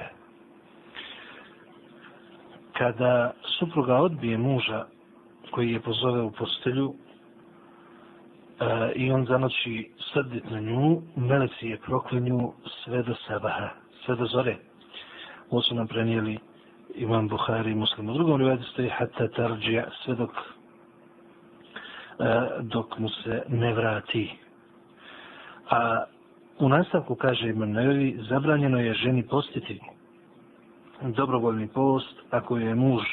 Kada 2.77 3.33
supruga 3.59 3.95
odbije 3.95 4.37
muža 4.37 4.85
koji 5.51 5.71
je 5.71 5.79
pozove 5.79 6.21
u 6.21 6.31
postelju 6.31 6.93
e, 8.59 8.91
i 8.95 9.11
on 9.11 9.25
zanoći 9.25 9.91
srdit 10.13 10.49
na 10.51 10.59
nju, 10.59 11.01
meleci 11.15 11.67
je 11.67 11.77
proklinju 11.77 12.51
sve 12.83 13.03
do 13.03 13.15
sabaha, 13.27 13.69
sve 14.05 14.15
do 14.15 14.25
zore. 14.25 14.57
Ovo 15.49 15.61
su 15.61 15.75
nam 15.75 15.87
prenijeli 15.87 16.37
Imam 16.95 17.27
Buhari 17.27 17.71
i 17.71 17.75
Muslim. 17.75 18.09
U 18.09 18.13
drugom 18.13 18.39
rivajetu 18.39 18.63
stoji 18.63 18.89
hatta 18.89 19.27
tarđija 19.27 19.85
sve 20.03 20.15
dok, 20.15 20.31
e, 20.31 20.43
dok 22.61 22.99
mu 22.99 23.09
se 23.09 23.43
ne 23.47 23.73
vrati. 23.73 24.31
A 25.69 26.03
u 26.59 26.69
nastavku 26.69 27.15
kaže 27.15 27.49
Imam 27.49 27.71
Nevi, 27.71 28.19
zabranjeno 28.29 28.79
je 28.79 28.93
ženi 28.93 29.23
postiti 29.27 29.79
dobrovoljni 31.01 31.67
post 31.67 32.15
ako 32.31 32.57
je 32.57 32.75
muž 32.75 33.03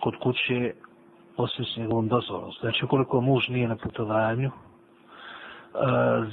kod 0.00 0.14
kuće 0.22 0.72
osim 1.36 1.64
s 1.64 1.76
njegovom 1.76 2.08
dozvolom. 2.08 2.52
Znači, 2.60 2.84
ukoliko 2.84 3.20
muž 3.20 3.48
nije 3.48 3.68
na 3.68 3.76
putovanju, 3.76 4.50
e, 4.50 4.52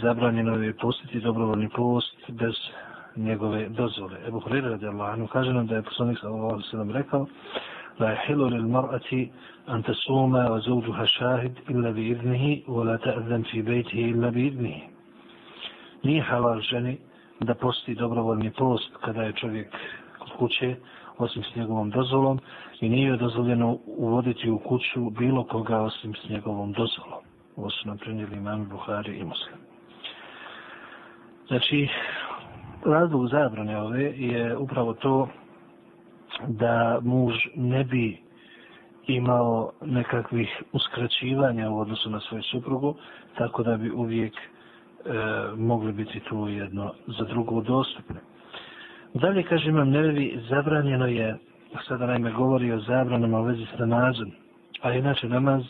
zabranjeno 0.01 0.55
je 0.63 0.77
postiti 0.77 1.19
dobrovoljni 1.19 1.69
post 1.69 2.31
bez 2.31 2.53
njegove 3.15 3.69
dozvole. 3.69 4.17
Ebu 4.27 4.39
Hureyre 4.39 4.69
radijallahu 4.69 5.11
anhu 5.11 5.27
kaže 5.27 5.53
nam 5.53 5.67
da 5.67 5.75
je 5.75 5.81
poslanik 5.81 6.19
sallallahu 6.19 6.49
alaihi 6.49 6.69
sallam 6.69 6.91
rekao 6.91 7.27
la 7.99 8.09
je 8.09 8.35
lil 8.35 8.67
mar'ati 8.67 9.29
an 9.67 9.83
tasuma 9.83 10.49
wa 10.49 10.59
zawjuha 10.59 11.05
shahid 11.07 11.59
illa 11.69 11.91
bi 11.91 12.09
idnihi 12.09 12.63
wa 12.67 12.83
la 12.85 12.97
ta'zan 12.97 13.43
fi 13.51 13.61
bejtihi 13.61 14.09
illa 14.09 14.31
bi 14.31 14.47
idnihi. 14.47 14.83
Nije 16.03 16.21
halal 16.21 16.61
ženi 16.61 16.97
da 17.39 17.53
posti 17.55 17.95
dobrovoljni 17.95 18.51
post 18.51 18.91
kada 19.01 19.23
je 19.23 19.33
čovjek 19.33 19.67
kod 20.19 20.31
kuće 20.37 20.75
osim 21.17 21.43
s 21.43 21.55
njegovom 21.55 21.89
dozvolom 21.89 22.39
i 22.83 22.89
nije 22.89 23.07
joj 23.07 23.17
dozvoljeno 23.17 23.77
uvoditi 23.85 24.49
u 24.49 24.59
kuću 24.59 25.09
bilo 25.09 25.43
koga 25.43 25.81
osim 25.81 26.13
s 26.15 26.29
njegovom 26.29 26.71
dozvolom. 26.71 27.23
Ovo 27.55 27.69
su 27.69 27.87
nam 27.87 27.97
prenijeli 27.97 28.37
imam 28.37 28.69
Buhari 28.69 29.17
i 29.17 29.23
Muslim. 29.23 29.57
Znači, 31.47 31.87
razlog 32.85 33.27
zabrane 33.27 33.81
ove 33.81 34.03
je 34.03 34.57
upravo 34.57 34.93
to 34.93 35.27
da 36.47 36.99
muž 37.01 37.33
ne 37.55 37.83
bi 37.83 38.17
imao 39.07 39.71
nekakvih 39.81 40.63
uskraćivanja 40.71 41.69
u 41.69 41.79
odnosu 41.79 42.09
na 42.09 42.19
svoju 42.19 42.43
suprugu, 42.43 42.95
tako 43.37 43.63
da 43.63 43.77
bi 43.77 43.91
uvijek 43.91 44.33
e, 44.33 44.39
mogli 45.57 45.91
biti 45.91 46.19
tu 46.19 46.47
jedno 46.47 46.93
za 47.07 47.25
drugo 47.25 47.61
dostupne. 47.61 48.19
Dalje, 49.13 49.43
kaže 49.43 49.69
imam 49.69 49.89
nevi, 49.89 50.39
zabranjeno 50.49 51.07
je 51.07 51.37
sada 51.87 52.05
naime 52.05 52.31
govori 52.31 52.71
o 52.71 52.79
zabranama 52.79 53.39
u 53.39 53.43
vezi 53.43 53.65
s 53.65 53.79
namazom. 53.79 54.31
A 54.81 54.91
inače 54.93 55.29
namaz 55.29 55.63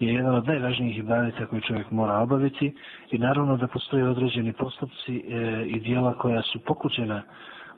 je 0.00 0.14
jedan 0.14 0.34
od 0.34 0.46
najvažnijih 0.46 0.98
ibadeta 0.98 1.46
koji 1.46 1.62
čovjek 1.62 1.90
mora 1.90 2.18
obaviti 2.18 2.74
i 3.10 3.18
naravno 3.18 3.56
da 3.56 3.66
postoje 3.66 4.08
određeni 4.08 4.52
postupci 4.52 5.16
e, 5.16 5.64
i 5.66 5.80
dijela 5.80 6.14
koja 6.14 6.42
su 6.42 6.58
pokućena 6.60 7.22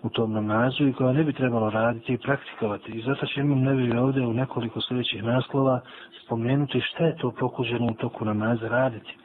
u 0.02 0.08
tom 0.08 0.32
namazu 0.32 0.88
i 0.88 0.92
koja 0.92 1.12
ne 1.12 1.24
bi 1.24 1.32
trebalo 1.32 1.70
raditi 1.70 2.12
i 2.12 2.18
praktikovati. 2.18 2.92
I 2.92 3.02
zato 3.02 3.26
će 3.26 3.40
imam 3.40 3.60
nevi 3.62 3.96
ovdje 3.96 4.26
u 4.26 4.32
nekoliko 4.32 4.80
sljedećih 4.80 5.24
naslova 5.24 5.80
spomenuti 6.24 6.80
šta 6.80 7.04
je 7.04 7.16
to 7.16 7.30
pokuđeno 7.30 7.86
u 7.86 7.94
toku 7.94 8.24
namaza 8.24 8.68
raditi. 8.68 9.16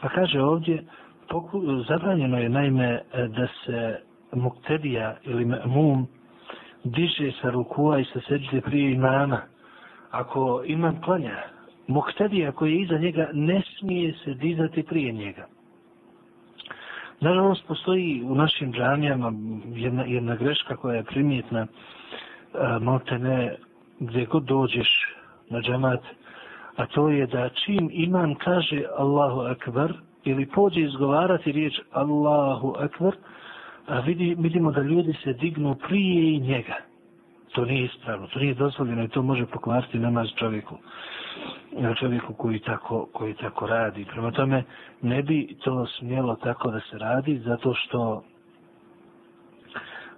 Pa 0.00 0.08
kaže 0.08 0.40
ovdje, 0.40 0.84
poku, 1.28 1.62
zabranjeno 1.88 2.38
je 2.38 2.48
naime 2.48 2.84
e, 2.84 3.28
da 3.28 3.46
se 3.64 4.00
muktedija 4.32 5.16
ili 5.24 5.44
mum 5.64 6.06
diže 6.84 7.32
sa 7.42 7.50
rukua 7.50 7.98
i 7.98 8.04
sa 8.04 8.20
seđde 8.28 8.60
prije 8.60 8.92
imama. 8.92 9.40
Ako 10.10 10.62
imam 10.66 11.00
klanja, 11.02 11.36
muktadija 11.86 12.52
koji 12.52 12.72
je 12.72 12.82
iza 12.82 12.98
njega 12.98 13.28
ne 13.32 13.62
smije 13.78 14.14
se 14.24 14.34
dizati 14.34 14.82
prije 14.82 15.12
njega. 15.12 15.46
Nažalost, 17.20 17.66
postoji 17.66 18.22
u 18.24 18.34
našim 18.34 18.72
džamijama 18.72 19.32
jedna, 19.74 20.04
jedna 20.04 20.36
greška 20.36 20.76
koja 20.76 20.96
je 20.96 21.04
primjetna, 21.04 21.60
e, 21.60 21.68
malte 22.80 23.18
ne, 23.18 23.56
gdje 24.00 24.26
god 24.26 24.44
dođeš 24.44 24.88
na 25.50 25.60
džamat, 25.60 26.00
a 26.76 26.86
to 26.86 27.08
je 27.08 27.26
da 27.26 27.48
čim 27.48 27.88
imam 27.92 28.34
kaže 28.34 28.82
Allahu 28.98 29.40
akbar, 29.40 29.92
ili 30.24 30.46
pođe 30.46 30.80
izgovarati 30.80 31.52
riječ 31.52 31.80
Allahu 31.92 32.74
akbar, 32.78 33.14
a 33.91 33.99
vidi, 33.99 34.35
vidimo 34.39 34.71
da 34.71 34.81
ljudi 34.81 35.13
se 35.23 35.33
dignu 35.33 35.75
prije 35.75 36.33
i 36.33 36.39
njega. 36.39 36.75
To 37.55 37.65
nije 37.65 37.85
ispravno, 37.85 38.27
to 38.27 38.39
nije 38.39 38.53
dozvoljeno 38.53 39.03
i 39.03 39.07
to 39.07 39.21
može 39.21 39.45
pokvariti 39.45 39.99
namaz 39.99 40.27
čovjeku 40.35 40.77
čovjeku 41.99 42.33
koji 42.33 42.59
tako, 42.59 43.07
koji 43.13 43.33
tako 43.33 43.67
radi. 43.67 44.05
Prema 44.05 44.31
tome, 44.31 44.63
ne 45.01 45.23
bi 45.23 45.55
to 45.63 45.85
smjelo 45.85 46.35
tako 46.35 46.71
da 46.71 46.79
se 46.79 46.97
radi, 46.97 47.39
zato 47.39 47.73
što 47.73 48.23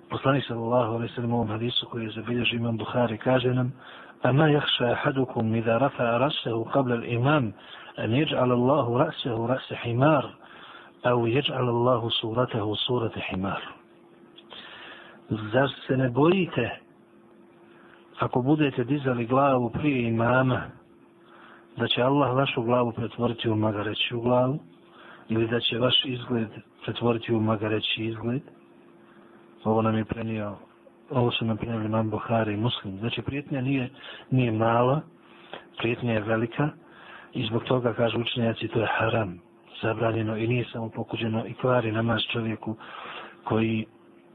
poslani 0.10 0.42
sallallahu 0.42 0.94
alaihi 0.94 1.14
sallam 1.14 1.32
u 1.32 1.36
ovom 1.36 1.48
hadisu 1.48 1.88
koji 1.92 2.04
je 2.04 2.12
zabilježi 2.12 2.56
imam 2.56 2.78
Buhari 2.78 3.18
kaže 3.18 3.54
nam 3.54 3.74
أما 4.26 4.52
يخشى 4.52 4.94
أحدكم 4.94 5.54
إذا 5.54 5.78
رفع 5.78 6.18
رأسه 6.18 6.64
قبل 6.64 6.94
الإمام 6.94 7.54
أن 8.00 8.16
يجعل 8.16 8.52
الله 8.52 8.98
رأسه 8.98 9.46
رأس 9.46 9.74
حمار 9.74 10.34
Au 11.05 11.27
jeđal 11.27 11.69
Allahu 11.69 12.11
suratehu 12.11 12.77
surate 12.77 13.21
himar. 13.31 13.61
Zar 15.29 15.69
se 15.87 15.97
ne 15.97 16.11
bojite 16.11 16.71
ako 18.19 18.43
budete 18.43 18.85
dizali 18.85 19.27
glavu 19.27 19.71
prije 19.71 20.09
imama 20.09 20.63
da 21.77 21.87
će 21.89 22.03
Allah 22.03 22.37
vašu 22.37 22.63
glavu 22.63 22.93
pretvoriti 22.93 23.51
u 23.51 23.57
magareću 23.57 24.21
glavu 24.21 24.59
ili 25.29 25.49
da 25.49 25.61
će 25.61 25.79
vaš 25.79 26.05
izgled 26.05 26.49
pretvoriti 26.85 27.35
u 27.35 27.41
magareći 27.41 28.05
izgled? 28.05 28.43
Ovo 29.65 29.83
nam 29.83 29.97
je 29.97 30.05
prenio 30.05 30.57
ovo 31.11 31.31
su 31.31 31.45
nam 31.45 31.57
prenio 31.57 31.85
imam 31.85 32.11
Buhari 32.11 32.55
i 32.55 32.57
Muslim. 32.57 32.99
Znači 32.99 33.23
prijetnja 33.23 33.61
nije, 33.61 33.91
nije 34.31 34.53
mala 34.53 35.01
prijetnja 35.79 36.13
je 36.13 36.21
velika 36.21 36.69
i 37.33 37.47
zbog 37.47 37.65
toga 37.65 37.93
kažu 37.93 38.21
učenjaci 38.21 38.69
to 38.69 38.81
je 38.81 38.89
haram 38.99 39.41
zabranjeno 39.85 40.37
i 40.37 40.47
nije 40.47 40.65
samo 40.73 40.89
pokuđeno 40.89 41.47
i 41.47 41.55
kvari 41.55 41.93
namaz 41.93 42.21
čovjeku 42.33 42.77
koji 43.45 43.87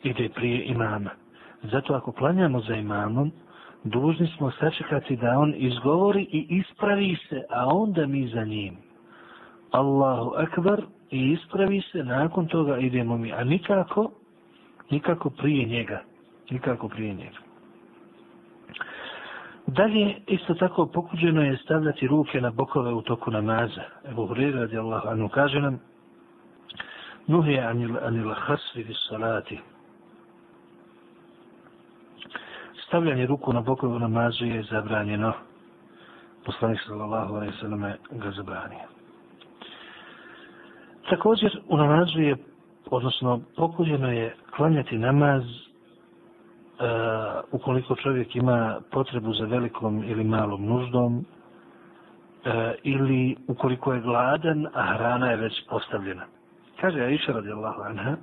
ide 0.04 0.30
prije 0.30 0.66
imama. 0.66 1.10
Zato 1.64 1.94
ako 1.94 2.12
planjamo 2.12 2.60
za 2.62 2.76
imamom, 2.76 3.32
dužni 3.84 4.28
smo 4.38 4.52
sačekati 4.52 5.16
da 5.16 5.40
on 5.40 5.54
izgovori 5.58 6.22
i 6.32 6.48
ispravi 6.50 7.18
se, 7.30 7.44
a 7.50 7.66
onda 7.68 8.08
mi 8.08 8.28
za 8.28 8.44
njim. 8.44 8.78
Allahu 9.72 10.34
akbar 10.38 10.82
i 11.12 11.32
ispravi 11.32 11.82
se, 11.92 12.04
nakon 12.04 12.48
toga 12.48 12.78
idemo 12.78 13.18
mi, 13.18 13.34
a 13.34 13.44
nikako, 13.44 14.12
nikako 14.90 15.30
prije 15.30 15.66
njega. 15.66 16.02
Nikako 16.50 16.88
prije 16.90 17.14
njega. 17.14 17.49
Dalje, 19.70 20.16
isto 20.28 20.54
tako 20.54 20.86
pokuđeno 20.86 21.42
je 21.42 21.58
stavljati 21.58 22.08
ruke 22.08 22.42
na 22.42 22.52
bokove 22.52 22.94
u 22.94 23.02
toku 23.02 23.32
namaza. 23.32 23.82
Evo 24.06 24.26
Hurri 24.28 24.52
radi 24.52 24.78
Allah, 24.78 25.02
anu 25.06 25.30
kaže 25.30 25.62
nam, 25.62 25.80
Nuhi 27.28 27.60
anil, 27.60 27.98
anil 28.02 28.34
hasvi 28.34 28.84
vis 28.84 28.98
salati 29.10 29.60
stavljanje 32.90 33.26
ruku 33.26 33.54
na 33.54 33.62
bokove 33.62 33.96
u 33.96 34.00
namazu 34.00 34.46
je 34.46 34.64
zabranjeno. 34.64 35.34
Poslanik 36.46 36.80
sallallahu 36.88 37.36
alaihi 37.36 37.54
sallam 37.62 37.82
ga 38.12 38.32
zabranio. 38.32 38.88
Također 41.10 41.60
u 41.68 41.78
namazu 41.78 42.20
je, 42.22 42.36
odnosno 42.92 43.42
pokuđeno 43.56 44.12
je 44.12 44.36
klanjati 44.56 44.98
namaz 44.98 45.44
uh, 46.80 46.86
ukoliko 47.52 47.96
čovjek 47.96 48.36
ima 48.36 48.82
potrebu 48.92 49.34
za 49.34 49.46
velikom 49.46 50.04
ili 50.04 50.24
malom 50.24 50.66
nuždom 50.66 51.18
uh, 51.18 51.24
ili 52.84 53.36
ukoliko 53.48 53.94
je 53.94 54.02
gladan, 54.02 54.68
a 54.74 54.84
hrana 54.94 55.32
je 55.32 55.38
već 55.38 55.54
postavljena. 55.70 56.24
Kaže 56.82 57.02
Aisha 57.02 57.32
radijallahu 57.32 57.82
anha 57.82 58.16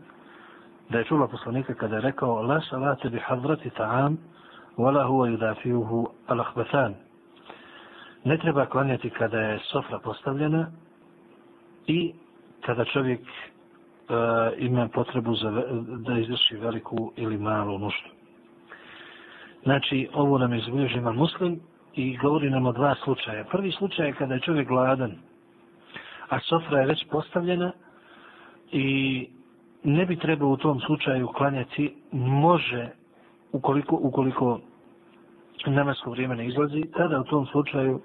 da 0.88 0.98
je 0.98 1.04
čula 1.04 1.28
poslanika 1.28 1.74
kada 1.74 1.94
je 1.96 2.00
rekao 2.02 2.42
la 2.42 2.60
salate 2.60 3.08
bi 3.08 3.18
hadrati 3.18 3.70
ta'am 3.70 4.16
wala 4.76 5.04
huwa 5.06 5.28
yudafiuhu 5.28 6.06
al-akhbathan. 6.28 6.94
Ne 8.24 8.38
treba 8.38 8.66
klanjati 8.66 9.10
kada 9.10 9.40
je 9.40 9.58
sofra 9.58 9.98
postavljena 9.98 10.70
i 11.86 12.12
kada 12.66 12.84
čovjek 12.84 13.20
uh, 13.20 14.16
ima 14.58 14.88
potrebu 14.88 15.34
za, 15.34 15.50
da 16.06 16.18
izvrši 16.18 16.56
veliku 16.56 17.12
ili 17.16 17.38
malu 17.38 17.78
nuždu. 17.78 18.15
Znači, 19.62 20.08
ovo 20.14 20.38
nam 20.38 20.52
je 20.52 20.60
zbilježima 20.60 21.12
muslim 21.12 21.60
i 21.94 22.16
govori 22.16 22.50
nam 22.50 22.66
o 22.66 22.72
dva 22.72 22.94
slučaja. 23.04 23.44
Prvi 23.44 23.72
slučaj 23.72 24.06
je 24.06 24.12
kada 24.12 24.34
je 24.34 24.40
čovjek 24.40 24.68
gladan, 24.68 25.12
a 26.28 26.40
sofra 26.40 26.80
je 26.80 26.86
već 26.86 27.04
postavljena 27.10 27.72
i 28.72 29.28
ne 29.84 30.06
bi 30.06 30.16
trebao 30.16 30.48
u 30.48 30.56
tom 30.56 30.80
slučaju 30.80 31.28
klanjati, 31.28 31.94
može 32.12 32.88
ukoliko, 33.52 33.98
ukoliko 34.02 34.60
namasko 35.66 36.10
vrijeme 36.10 36.36
ne 36.36 36.46
izlazi, 36.46 36.82
tada 36.96 37.20
u 37.20 37.24
tom 37.24 37.46
slučaju 37.46 38.00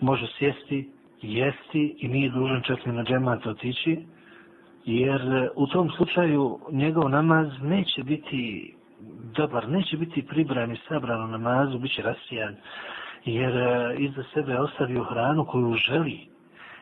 može 0.00 0.26
sjesti, 0.38 0.90
jesti 1.22 1.96
i 1.98 2.08
nije 2.08 2.30
dužan 2.30 2.62
čak 2.62 2.86
ni 2.86 2.92
na 2.92 3.04
džemat 3.04 3.46
otići, 3.46 4.06
jer 4.84 5.50
u 5.54 5.66
tom 5.66 5.90
slučaju 5.90 6.58
njegov 6.70 7.10
namaz 7.10 7.48
neće 7.62 8.02
biti 8.02 8.74
dobar, 9.36 9.68
neće 9.68 9.96
biti 9.96 10.26
pribran 10.26 10.72
i 10.72 10.80
sabran 10.88 11.24
u 11.24 11.28
namazu, 11.28 11.78
bit 11.78 11.94
će 11.94 12.02
rasijan, 12.02 12.56
jer 13.24 13.56
e, 13.56 13.96
iza 13.98 14.22
sebe 14.34 14.58
ostavio 14.58 15.04
hranu 15.04 15.44
koju 15.44 15.74
želi. 15.74 16.28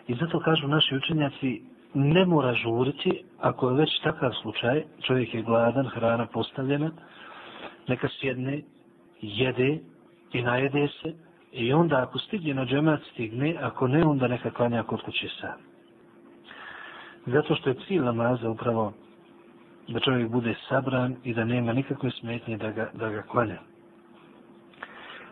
I 0.09 0.15
zato 0.15 0.41
kažu 0.41 0.69
naši 0.69 0.97
učenjaci, 0.97 1.63
ne 1.95 2.27
mora 2.27 2.55
žuriti, 2.55 3.23
ako 3.41 3.71
je 3.71 3.77
već 3.77 4.01
takav 4.03 4.33
slučaj, 4.43 4.85
čovjek 5.07 5.35
je 5.35 5.43
gladan, 5.43 5.87
hrana 5.87 6.27
postavljena, 6.27 6.91
neka 7.89 8.09
sjedne, 8.21 8.63
jede 9.21 9.79
i 10.33 10.43
najede 10.43 10.89
se 11.03 11.15
i 11.53 11.73
onda 11.73 12.03
ako 12.03 12.19
stigne 12.19 12.55
na 12.55 12.65
džemat 12.67 13.01
stigne, 13.13 13.57
ako 13.61 13.89
ne 13.89 14.05
onda 14.05 14.29
neka 14.29 14.51
klanja 14.51 14.83
kod 14.83 15.03
kuće 15.03 15.29
sam. 15.41 15.59
Zato 17.27 17.55
što 17.55 17.71
je 17.71 17.77
cilj 17.87 18.01
namaza 18.01 18.51
upravo 18.51 18.93
da 19.91 20.01
čovjek 20.01 20.29
bude 20.31 20.55
sabran 20.69 21.17
i 21.25 21.35
da 21.35 21.45
nema 21.45 21.73
nikakve 21.73 22.11
smetnje 22.11 22.57
da 22.57 22.71
ga, 22.71 22.91
da 22.95 23.09
ga 23.11 23.23
klanja. 23.23 23.59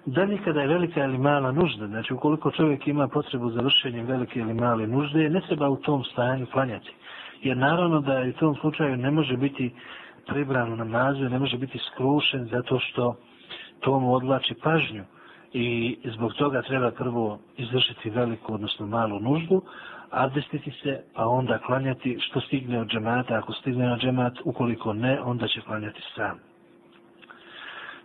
Dalje 0.07 0.38
kada 0.44 0.61
je 0.61 0.68
velika 0.68 1.05
ili 1.05 1.18
mala 1.18 1.53
nužda, 1.53 1.87
znači 1.87 2.14
ukoliko 2.14 2.51
čovjek 2.51 2.87
ima 2.87 3.09
potrebu 3.09 3.51
za 3.51 3.61
vršenjem 3.61 4.07
velike 4.07 4.40
ili 4.40 4.55
male 4.55 4.87
nužde, 4.87 5.31
ne 5.31 5.40
treba 5.40 5.69
u 5.69 5.77
tom 5.77 6.04
stanju 6.04 6.46
klanjati. 6.46 6.92
Jer 7.42 7.56
naravno 7.56 8.00
da 8.00 8.23
u 8.29 8.33
tom 8.33 8.54
slučaju 8.56 8.96
ne 8.96 9.11
može 9.11 9.37
biti 9.37 9.71
pribran 10.27 10.73
u 10.73 10.77
namazu, 10.77 11.29
ne 11.29 11.38
može 11.38 11.59
biti 11.59 11.79
skrušen 11.79 12.48
zato 12.52 12.79
što 12.81 13.17
to 13.81 14.00
mu 14.00 14.15
odlači 14.15 14.54
pažnju 14.63 15.04
i 15.52 15.96
zbog 16.04 16.33
toga 16.35 16.63
treba 16.63 16.90
prvo 16.90 17.38
izvršiti 17.56 18.11
veliku, 18.11 18.54
odnosno 18.54 18.87
malu 18.87 19.21
nuždu, 19.21 19.63
abdestiti 20.11 20.71
se, 20.83 21.00
a 21.15 21.29
onda 21.29 21.59
klanjati 21.59 22.19
što 22.21 22.40
stigne 22.40 22.81
od 22.81 22.88
džemata, 22.88 23.35
ako 23.38 23.52
stigne 23.52 23.87
na 23.87 23.98
džemat, 23.98 24.33
ukoliko 24.44 24.92
ne, 24.92 25.21
onda 25.21 25.48
će 25.48 25.61
klanjati 25.61 26.02
sam. 26.15 26.38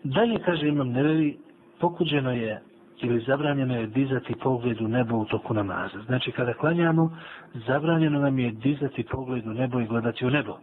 Dalje, 0.04 0.39
kaže 0.39 0.68
imam 0.68 0.89
nevevi, 0.89 1.38
pokuđeno 1.80 2.32
je 2.32 2.62
ili 3.01 3.24
zabranjeno 3.28 3.76
je 3.76 3.88
dizati 3.88 4.36
pogled 4.36 4.82
u 4.82 4.88
nebo 4.88 5.18
u 5.18 5.26
toku 5.26 5.54
namaza. 5.54 6.01
Znači, 6.06 6.32
kada 6.32 6.54
klanjamo, 6.54 7.18
zabranjeno 7.54 8.20
nam 8.20 8.39
je 8.39 8.51
dizati 8.51 9.04
pogled 9.04 9.47
u 9.47 9.54
nebo 9.54 9.80
i 9.80 9.86
gledati 9.88 10.26
u 10.26 10.30
nebo. 10.30 10.58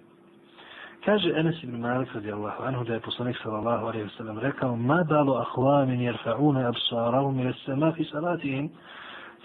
Kaže 1.05 1.32
Enes 1.36 1.62
ibn 1.62 1.80
Malik 1.80 2.14
radijallahu 2.14 2.62
anhu 2.62 2.84
da 2.84 2.95
je 2.95 3.01
poslanik 3.01 3.36
sallallahu 3.43 3.86
alaihi 3.86 4.05
wa 4.05 4.16
sallam 4.16 4.38
rekao 4.38 4.76
ma 4.76 5.05
balu 5.05 5.34
ahvamin 5.34 6.01
jerfa'una 6.01 6.68
absarahum 6.68 7.41
ila 7.41 7.53
sama 7.66 7.93
fi 7.93 8.05
salatihim 8.05 8.70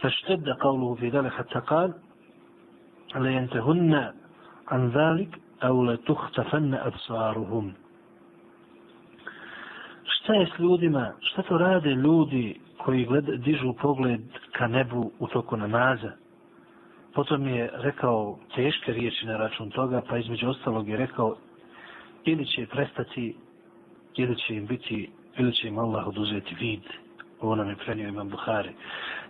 فاشتد 0.00 0.48
قوله 0.48 0.94
في 0.94 1.08
ذلك 1.08 1.32
حتى 1.32 1.58
قال 1.58 1.94
لينتهن 3.14 4.12
عن 4.68 4.88
ذلك 4.90 5.38
أو 5.62 5.84
لتختفن 5.84 6.74
أبصارهم 6.74 7.72
šta 10.22 10.34
je 10.34 10.46
s 10.46 10.58
ljudima, 10.58 11.12
šta 11.20 11.42
to 11.42 11.58
rade 11.58 11.90
ljudi 11.90 12.60
koji 12.78 13.04
gled, 13.04 13.24
dižu 13.24 13.72
pogled 13.72 14.20
ka 14.52 14.66
nebu 14.66 15.10
u 15.18 15.26
toku 15.26 15.56
namaza? 15.56 16.12
Potom 17.14 17.48
je 17.48 17.70
rekao 17.74 18.38
teške 18.54 18.92
riječi 18.92 19.26
na 19.26 19.36
račun 19.36 19.70
toga, 19.70 20.02
pa 20.08 20.18
između 20.18 20.48
ostalog 20.48 20.88
je 20.88 20.96
rekao 20.96 21.36
ili 22.24 22.46
će 22.46 22.66
prestati, 22.66 23.36
ili 24.16 24.36
će 24.36 24.54
im 24.54 24.66
biti, 24.66 25.10
ili 25.38 25.52
će 25.52 25.68
im 25.68 25.78
Allah 25.78 26.06
oduzeti 26.06 26.54
vid. 26.54 26.82
Ovo 27.41 27.55
nam 27.55 27.69
je 27.69 27.75
prenio 27.75 28.07
imam 28.07 28.29
Buhari. 28.29 28.69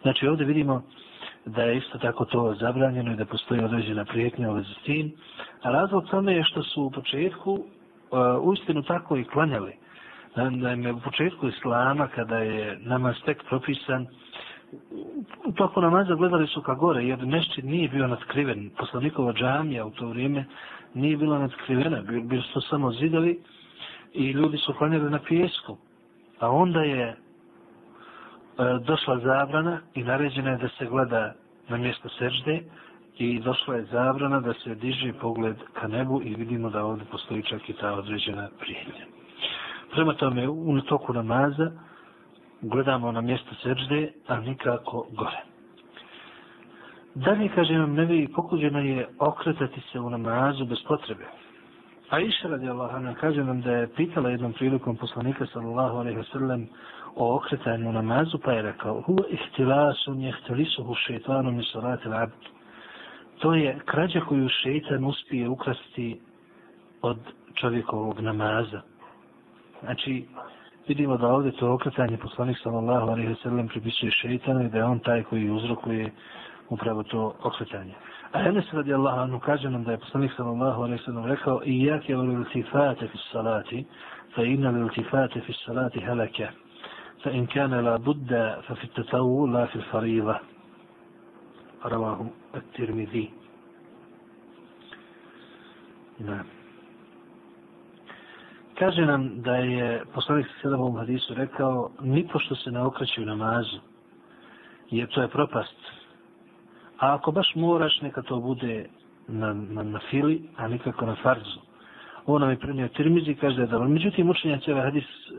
Znači 0.01 0.27
ovdje 0.27 0.45
vidimo 0.45 0.81
da 1.45 1.61
je 1.63 1.77
isto 1.77 1.97
tako 1.97 2.25
to 2.25 2.55
zabranjeno 2.59 3.13
i 3.13 3.15
da 3.15 3.25
postoji 3.25 3.63
određena 3.63 4.05
prijetnja 4.05 4.51
u 4.51 4.63
s 4.63 4.83
tim. 4.83 5.11
A 5.61 5.71
razlog 5.71 6.05
tome 6.09 6.33
je 6.33 6.43
što 6.43 6.63
su 6.63 6.83
u 6.83 6.91
početku 6.91 7.51
uh, 7.51 8.47
uistinu 8.47 8.83
tako 8.83 9.17
i 9.17 9.23
klanjali. 9.23 9.73
Naime, 10.35 10.93
u 10.93 10.99
početku 10.99 11.47
islama, 11.47 12.07
kada 12.07 12.37
je 12.37 12.77
namaz 12.81 13.15
tek 13.25 13.43
propisan, 13.43 14.07
u 15.45 15.51
toku 15.51 15.81
namaza 15.81 16.15
gledali 16.15 16.47
su 16.47 16.61
ka 16.61 16.73
gore, 16.73 17.03
jer 17.03 17.25
mešći 17.25 17.61
nije 17.61 17.89
bio 17.89 18.07
nadkriven. 18.07 18.69
Poslanikova 18.77 19.33
džamija 19.33 19.85
u 19.85 19.91
to 19.91 20.07
vrijeme 20.07 20.45
nije 20.93 21.17
bila 21.17 21.39
nadkrivena, 21.39 22.01
bili 22.01 22.43
su 22.53 22.61
samo 22.61 22.91
zidovi 22.91 23.39
i 24.13 24.31
ljudi 24.31 24.57
su 24.57 24.73
klanjali 24.73 25.09
na 25.09 25.19
pijesku. 25.19 25.77
A 26.39 26.49
onda 26.49 26.81
je 26.81 27.15
E, 28.57 28.79
došla 28.79 29.19
zabrana 29.19 29.79
i 29.95 30.03
naređena 30.03 30.51
je 30.51 30.57
da 30.57 30.67
se 30.69 30.85
gleda 30.85 31.33
na 31.69 31.77
mjesto 31.77 32.09
sežde 32.09 32.61
i 33.17 33.39
došla 33.39 33.75
je 33.75 33.85
zabrana 33.85 34.39
da 34.39 34.53
se 34.53 34.75
diže 34.75 35.13
pogled 35.13 35.55
ka 35.73 35.87
nebu 35.87 36.21
i 36.23 36.35
vidimo 36.35 36.69
da 36.69 36.85
ovdje 36.85 37.05
postoji 37.11 37.43
čak 37.43 37.69
i 37.69 37.73
ta 37.73 37.93
određena 37.93 38.49
prijednja. 38.59 39.05
Prema 39.91 40.13
tome, 40.13 40.49
u 40.49 40.81
toku 40.81 41.13
namaza 41.13 41.71
gledamo 42.61 43.11
na 43.11 43.21
mjesto 43.21 43.55
sežde, 43.55 44.11
a 44.27 44.39
nikako 44.39 45.07
gore. 45.11 45.41
Dalje, 47.15 47.49
kaže 47.55 47.73
nam, 47.73 47.93
nevi 47.93 48.27
pokuđeno 48.35 48.79
je 48.79 49.07
okretati 49.19 49.81
se 49.91 49.99
u 49.99 50.09
namazu 50.09 50.65
bez 50.65 50.77
potrebe. 50.87 51.25
A 52.09 52.19
iša 52.19 52.47
radi 52.47 52.69
Allah, 52.69 53.15
kaže 53.19 53.43
nam 53.43 53.61
da 53.61 53.71
je 53.71 53.87
pitala 53.95 54.29
jednom 54.29 54.53
prilikom 54.53 54.95
poslanika 54.95 55.45
sallallahu 55.45 55.97
alaihi 55.97 56.17
wasallam 56.19 56.65
o 57.15 57.35
okretanju 57.35 57.91
namazu, 57.91 58.37
pa 58.37 58.51
je 58.51 58.61
rekao, 58.61 59.01
Huwa 59.01 59.23
ihtilasun 59.29 60.21
jehtilisuhu 60.21 60.95
šeitanu 60.95 61.51
mi 61.51 61.63
salati 61.63 62.07
l'abd. 62.09 62.45
To 63.39 63.53
je 63.53 63.79
krađa 63.85 64.21
koju 64.21 64.49
šeitan 64.49 65.05
uspije 65.05 65.49
ukrasti 65.49 66.19
od 67.01 67.17
čovjekovog 67.53 68.19
namaza. 68.19 68.81
Znači, 69.83 70.25
vidimo 70.87 71.17
da 71.17 71.27
ovdje 71.27 71.51
to 71.51 71.73
okretanje 71.73 72.17
poslanik 72.17 72.57
sallallahu 72.63 73.09
alaihi 73.09 73.33
wasallam 73.33 73.67
pripisuje 73.69 74.11
šeitanu 74.11 74.65
i 74.65 74.69
da 74.69 74.77
je 74.77 74.83
on 74.83 74.99
taj 74.99 75.23
koji 75.23 75.49
uzrokuje 75.49 76.11
upravo 76.69 77.03
to 77.03 77.35
okretanje. 77.43 77.93
A 78.31 78.39
Enes 78.49 78.73
radi 78.73 78.93
Allah 78.93 79.19
anu 79.19 79.39
kaže 79.39 79.69
nam 79.69 79.83
da 79.83 79.91
je 79.91 79.97
poslanik 79.97 80.31
sallallahu 80.37 80.81
alaihi 80.83 81.03
sallam 81.03 81.25
rekao 81.25 81.61
i 81.65 81.83
jak 81.83 82.09
je 82.09 82.13
iltifate 82.15 83.07
fi 83.07 83.17
salati 83.31 83.85
fa 84.35 84.43
inna 84.43 84.69
li 84.69 84.79
iltifate 84.79 85.41
fi 85.41 85.53
salati 85.65 85.99
halaka 85.99 86.47
fa 87.23 87.29
in 87.31 87.47
kane 87.47 87.81
la 87.81 87.97
budda 87.97 88.61
fa 88.67 88.75
fi 88.75 88.87
tatavu 88.87 89.47
la 89.47 89.67
fi 89.67 89.79
fariva 89.91 90.39
ravahu 91.83 92.25
at-tirmidhi. 92.53 93.29
Naam. 96.19 96.45
Kaže 98.79 99.05
nam 99.05 99.41
da 99.41 99.55
je 99.55 100.03
poslanik 100.13 100.47
sada 100.61 100.77
u 100.77 100.91
hadisu 100.91 101.33
rekao 101.33 101.91
nipošto 102.01 102.55
se 102.55 102.71
ne 102.71 102.81
okreće 102.81 103.21
u 103.21 103.25
namazu, 103.25 103.79
jer 104.91 105.07
to 105.07 105.21
je 105.21 105.27
propast. 105.27 105.75
A 106.99 107.13
ako 107.13 107.31
baš 107.31 107.55
moraš, 107.55 108.01
neka 108.01 108.21
to 108.21 108.39
bude 108.39 108.85
na, 109.27 109.53
na, 109.53 109.83
na 109.83 109.99
fili, 110.09 110.41
a 110.57 110.67
nikako 110.67 111.05
na 111.05 111.15
farzu. 111.15 111.59
Ovo 112.25 112.39
nam 112.39 112.49
je 112.49 112.59
prenio 112.59 112.87
Tirmizi, 112.87 113.35
kaže 113.35 113.55
da 113.55 113.61
je 113.61 113.67
dobro. 113.67 113.89
Međutim, 113.89 114.29
učenjaci 114.29 114.71
ovaj 114.71 114.83
hadis 114.83 115.03
e, 115.03 115.31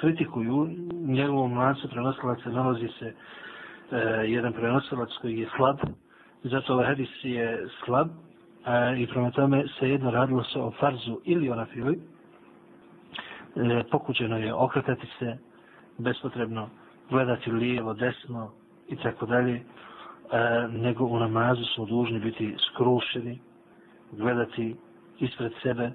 kritikuju, 0.00 0.68
njegovom 1.06 1.58
lancu 1.58 1.88
prenosilaca 1.88 2.50
nalazi 2.50 2.88
se 2.98 3.14
e, 3.92 3.96
jedan 4.26 4.52
prenosilac 4.52 5.08
koji 5.20 5.38
je 5.38 5.48
slab, 5.56 5.78
zato 6.42 6.72
ovaj 6.72 6.86
hadis 6.86 7.08
je 7.22 7.68
slab, 7.84 8.08
e, 8.66 9.02
i 9.02 9.06
prema 9.06 9.30
tome 9.30 9.64
se 9.78 9.90
jedno 9.90 10.10
radilo 10.10 10.44
se 10.44 10.58
o 10.58 10.70
farzu 10.70 11.20
ili 11.24 11.50
o 11.50 11.54
na 11.54 11.66
fili, 11.66 12.00
e, 13.56 13.82
pokuđeno 13.90 14.38
je 14.38 14.54
okretati 14.54 15.06
se 15.18 15.36
bespotrebno, 15.98 16.68
gledati 17.10 17.50
lijevo, 17.50 17.94
desno 17.94 18.50
i 18.88 18.96
tako 18.96 19.26
dalje, 19.26 19.62
E, 20.32 20.68
nego 20.68 21.04
u 21.04 21.18
namazu 21.18 21.64
smo 21.64 21.84
dužni 21.84 22.18
biti 22.18 22.56
skrušeni, 22.58 23.38
gledati 24.12 24.76
ispred 25.18 25.52
sebe 25.62 25.90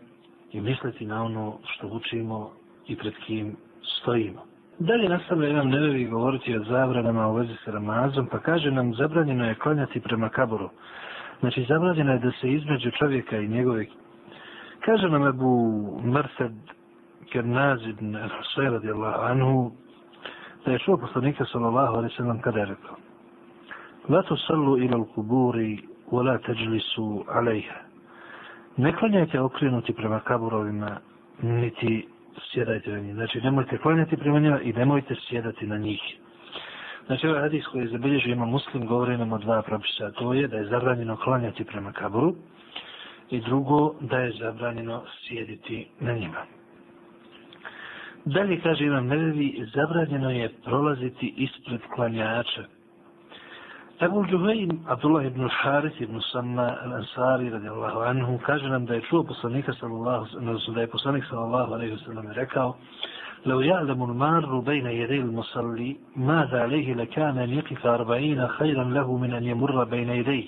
i 0.52 0.62
misliti 0.62 1.06
na 1.06 1.24
ono 1.24 1.58
što 1.64 1.88
učimo 1.88 2.52
i 2.88 2.96
pred 2.96 3.14
kim 3.26 3.56
stojimo. 3.82 4.42
Dalje 4.80 5.10
nastavlja 5.10 5.50
Imam 5.50 5.70
nevevi 5.70 6.06
govoriti 6.06 6.58
o 6.58 6.64
zabranama 6.64 7.28
u 7.28 7.34
vezi 7.34 7.54
sa 7.66 7.72
Ramazom, 7.72 8.28
pa 8.28 8.40
kaže 8.40 8.72
nam 8.72 8.94
zabranjeno 8.94 9.46
je 9.46 9.56
klanjati 9.56 10.00
prema 10.00 10.30
kaboru. 10.30 10.70
Znači 11.40 11.66
zabranjeno 11.70 12.12
je 12.12 12.20
da 12.20 12.32
se 12.32 12.52
između 12.52 12.92
čovjeka 12.92 13.38
i 13.38 13.48
njegove... 13.48 13.86
Kaže 14.80 15.10
nam 15.10 15.28
Ebu 15.28 15.84
Mrsad 16.04 16.52
Kernaz 17.32 17.80
ibn 17.88 18.16
Husayn 18.16 18.72
radijallahu 18.72 19.22
anhu 19.22 19.72
da 20.66 20.72
je 20.72 20.80
čuo 20.80 20.98
poslanika 20.98 21.46
sallallahu 21.46 21.96
alaihi 21.96 22.16
sallam 22.16 22.42
kada 22.42 22.60
je 22.60 22.66
rekao 22.66 23.05
La 24.10 24.22
tu 24.24 24.38
sallu 24.38 24.78
ila 24.78 24.98
al-kuburi, 24.98 25.80
wa 26.12 26.24
la 26.24 26.38
teđlisu 26.38 27.26
alejha 27.28 27.80
Ne 28.78 28.94
klanjajte 28.94 29.40
okrenuti 29.40 29.94
prema 29.94 30.20
kaburovima 30.20 30.98
niti 31.42 32.08
sjedajte 32.52 32.92
na 32.92 33.00
njih. 33.00 33.14
Znači 33.14 33.42
nemojte 33.42 33.78
klanjati 33.78 34.18
prema 34.18 34.40
njima 34.40 34.62
i 34.62 34.74
nemojte 34.74 35.16
sjedati 35.30 35.68
na 35.68 35.78
njih. 35.78 36.02
Znači 37.06 37.28
ovaj 37.28 37.42
hadis 37.42 37.68
koji 37.68 37.82
je 37.82 37.88
zabilježio 37.88 38.34
ima 38.34 38.46
muslim 38.46 38.86
govori 38.88 39.18
nam 39.18 39.34
o 39.34 39.38
dva 39.38 39.62
propisa. 39.62 40.12
To 40.12 40.34
je 40.34 40.48
da 40.48 40.58
je 40.58 40.66
zabranjeno 40.66 41.18
klanjati 41.18 41.64
prema 41.64 41.92
kaburu 41.92 42.36
i 43.30 43.42
drugo 43.42 43.96
da 44.02 44.20
je 44.20 44.32
zabranjeno 44.40 45.04
sjediti 45.28 45.88
na 46.00 46.14
njima. 46.14 46.46
Dalje 48.26 48.60
kaže 48.62 48.86
Imam 48.86 49.08
Nevevi, 49.08 49.66
zabranjeno 49.74 50.30
je 50.32 50.50
prolaziti 50.66 51.34
ispred 51.38 51.82
klanjača. 51.96 52.75
Ebu 54.02 54.26
Džuhajim, 54.28 54.80
Abdullah 54.88 55.26
ibn 55.26 55.48
Haris 55.50 55.94
ibn 56.02 56.20
Samma 56.32 56.68
al-Ansari 56.84 57.50
radijallahu 57.50 58.00
anhu, 58.04 58.40
kaže 58.46 58.68
nam 58.70 58.86
da 58.86 58.94
je 58.96 59.02
čuo 59.10 59.24
poslanika 59.24 59.74
sallallahu, 59.80 60.26
da 60.76 60.82
je 60.82 60.88
poslanik 60.88 61.24
sallallahu 61.30 61.74
alaihi 61.74 61.98
sallam 62.06 62.28
rekao, 62.36 62.76
لو 63.46 63.62
يعلم 63.62 64.04
المار 64.04 64.60
بين 64.60 64.86
يدي 64.86 65.20
المصلي 65.22 65.98
ماذا 66.16 66.62
عليه 66.62 66.94
لكان 66.94 67.38
أن 67.38 67.50
يقف 67.50 67.86
أربعين 67.86 68.48
خيرا 68.48 68.84
له 68.84 69.18
من 69.18 69.34
أن 69.34 69.44
يمر 69.44 69.84
بين 69.84 70.10
يديه 70.10 70.48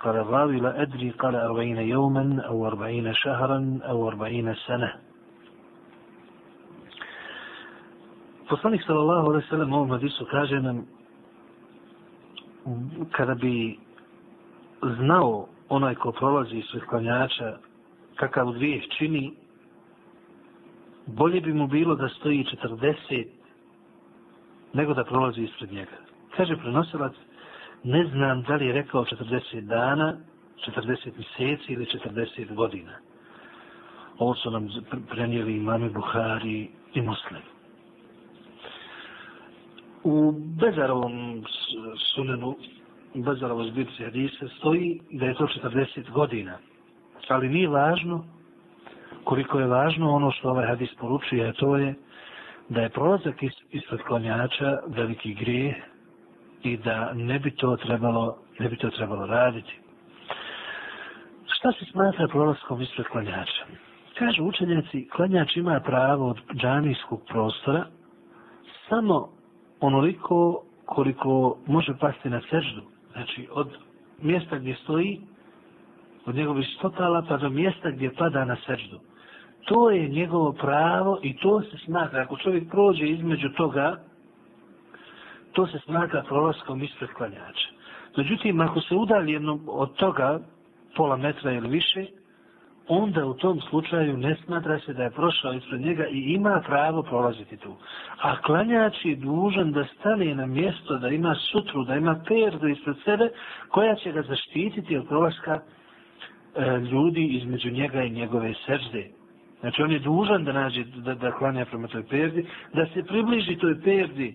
قال 0.00 0.16
الراوي 0.16 0.60
لا 0.60 0.82
أدري 0.82 1.10
قال 1.10 1.34
أربعين 1.36 1.76
يوما 1.76 2.42
أو 2.48 2.66
أربعين 2.66 3.14
شهرا 3.14 3.78
أو 3.84 4.08
أربعين 4.08 4.54
سنة 4.54 4.92
Poslanik 8.50 8.82
sallallahu 8.82 9.30
alejhi 9.30 9.44
ve 9.44 9.50
sellem 9.50 9.72
ovom 9.72 9.90
hadisu 9.90 10.26
kaže 10.26 10.62
nam 10.62 10.86
kada 13.12 13.34
bi 13.34 13.78
znao 14.82 15.48
onaj 15.68 15.94
ko 15.94 16.12
prolazi 16.12 16.56
iz 16.56 16.80
klanjača 16.88 17.58
kakav 18.16 18.52
grijeh 18.52 18.82
čini 18.98 19.32
bolje 21.06 21.40
bi 21.40 21.52
mu 21.52 21.66
bilo 21.66 21.94
da 21.94 22.08
stoji 22.08 22.44
40 22.44 23.26
nego 24.72 24.94
da 24.94 25.04
prolazi 25.04 25.42
ispred 25.42 25.72
njega. 25.72 25.96
Kaže 26.36 26.56
prenosilac, 26.56 27.12
ne 27.84 28.06
znam 28.06 28.42
da 28.42 28.54
li 28.54 28.66
je 28.66 28.72
rekao 28.72 29.04
40 29.04 29.60
dana, 29.60 30.16
40 30.66 31.10
mjeseci 31.16 31.72
ili 31.72 31.84
40 31.84 32.54
godina. 32.54 32.92
Ovo 34.18 34.34
su 34.34 34.50
nam 34.50 34.68
prenijeli 35.08 35.56
imami 35.56 35.90
Buhari 35.90 36.68
i 36.94 37.00
muslimi. 37.02 37.59
U 40.04 40.32
Bezarovom 40.60 41.44
sunenu, 42.14 42.56
u 43.14 43.22
Bezarovom 43.22 43.66
zbirci 43.66 44.04
hadisa, 44.04 44.48
stoji 44.58 45.00
da 45.10 45.26
je 45.26 45.34
to 45.34 45.46
40 45.46 46.10
godina. 46.10 46.58
Ali 47.28 47.48
nije 47.48 47.68
važno 47.68 48.24
koliko 49.24 49.60
je 49.60 49.66
važno 49.66 50.10
ono 50.10 50.30
što 50.30 50.50
ovaj 50.50 50.66
hadis 50.66 50.94
poručuje, 51.00 51.48
a 51.48 51.52
to 51.52 51.76
je 51.76 51.94
da 52.68 52.80
je 52.80 52.88
prolazak 52.88 53.42
ispred 53.70 54.00
klanjača 54.00 54.78
veliki 54.86 55.34
grijeh 55.34 55.74
i 56.62 56.76
da 56.76 57.12
ne 57.12 57.38
bi 57.38 57.50
to 57.50 57.76
trebalo, 57.76 58.38
ne 58.58 58.68
bi 58.68 58.76
to 58.76 58.90
trebalo 58.90 59.26
raditi. 59.26 59.78
Šta 61.46 61.72
se 61.72 61.84
smatra 61.84 62.28
prolazkom 62.28 62.82
ispred 62.82 63.06
klanjača? 63.06 63.64
Kažu 64.18 64.44
učenjaci, 64.44 65.08
klanjač 65.08 65.56
ima 65.56 65.80
pravo 65.80 66.28
od 66.28 66.38
džanijskog 66.54 67.22
prostora 67.28 67.86
samo 68.88 69.28
onoliko 69.80 70.62
koliko 70.86 71.58
može 71.66 71.94
pasti 72.00 72.30
na 72.30 72.40
seždu. 72.50 72.82
Znači, 73.12 73.48
od 73.52 73.68
mjesta 74.22 74.58
gdje 74.58 74.74
stoji, 74.74 75.20
od 76.26 76.34
njegovih 76.34 76.66
stotala 76.78 77.24
pa 77.28 77.36
do 77.36 77.50
mjesta 77.50 77.90
gdje 77.90 78.14
pada 78.14 78.44
na 78.44 78.56
seždu. 78.66 79.00
To 79.64 79.90
je 79.90 80.08
njegovo 80.08 80.52
pravo 80.52 81.18
i 81.22 81.36
to 81.36 81.62
se 81.62 81.78
smatra. 81.84 82.22
Ako 82.22 82.36
čovjek 82.36 82.70
prođe 82.70 83.06
između 83.06 83.48
toga, 83.48 83.96
to 85.52 85.66
se 85.66 85.78
smatra 85.78 86.24
prolaskom 86.28 86.82
ispred 86.82 87.10
klanjača. 87.10 87.68
Međutim, 88.16 88.60
ako 88.60 88.80
se 88.80 88.94
udalji 88.94 89.32
jednom 89.32 89.60
od 89.66 89.94
toga, 89.94 90.40
pola 90.96 91.16
metra 91.16 91.52
ili 91.52 91.68
više, 91.68 92.06
onda 92.92 93.26
u 93.26 93.34
tom 93.34 93.60
slučaju 93.60 94.16
ne 94.16 94.36
smatra 94.44 94.78
se 94.78 94.92
da 94.92 95.02
je 95.02 95.10
prošao 95.10 95.52
ispred 95.52 95.80
njega 95.80 96.06
i 96.06 96.18
ima 96.18 96.62
pravo 96.66 97.02
prolaziti 97.02 97.56
tu. 97.56 97.76
A 98.20 98.42
klanjač 98.42 99.04
je 99.04 99.16
dužan 99.16 99.72
da 99.72 99.84
stane 99.84 100.34
na 100.34 100.46
mjesto, 100.46 100.98
da 100.98 101.08
ima 101.08 101.34
sutru, 101.34 101.84
da 101.84 101.94
ima 101.94 102.20
perdu 102.28 102.68
ispred 102.68 102.96
sebe, 103.04 103.28
koja 103.68 103.94
će 103.94 104.12
ga 104.12 104.22
zaštititi 104.22 104.96
od 104.96 105.06
prolaska 105.08 105.60
e, 105.60 106.78
ljudi 106.78 107.26
između 107.26 107.70
njega 107.70 108.02
i 108.02 108.10
njegove 108.10 108.54
sežde. 108.66 109.06
Znači 109.60 109.82
on 109.82 109.92
je 109.92 109.98
dužan 109.98 110.44
da 110.44 110.52
nađe, 110.52 110.84
da, 110.84 111.14
da 111.14 111.32
klanja 111.32 111.64
prema 111.64 111.88
toj 111.88 112.06
perdi, 112.06 112.46
da 112.74 112.86
se 112.86 113.02
približi 113.02 113.56
toj 113.56 113.82
perdi 113.82 114.34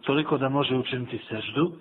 toliko 0.00 0.38
da 0.38 0.48
može 0.48 0.76
učiniti 0.76 1.20
seždu. 1.28 1.72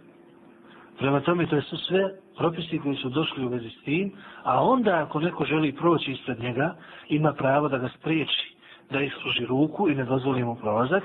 Prema 1.00 1.20
tome 1.22 1.46
to 1.48 1.62
su 1.62 1.78
sve 1.78 2.10
propisi 2.38 2.80
koji 2.80 2.96
su 2.96 3.10
došli 3.10 3.46
u 3.46 3.50
vezi 3.50 3.70
s 3.70 3.84
tim, 3.84 4.12
a 4.44 4.64
onda 4.64 5.04
ako 5.04 5.20
neko 5.20 5.46
želi 5.46 5.72
proći 5.76 6.12
ispred 6.12 6.40
njega, 6.40 6.76
ima 7.10 7.34
pravo 7.34 7.68
da 7.70 7.78
ga 7.78 7.90
spriječi, 8.00 8.56
da 8.92 9.02
isluži 9.02 9.46
ruku 9.46 9.90
i 9.90 9.96
ne 9.96 10.04
dozvoli 10.06 10.44
mu 10.44 10.56
prolazak, 10.56 11.04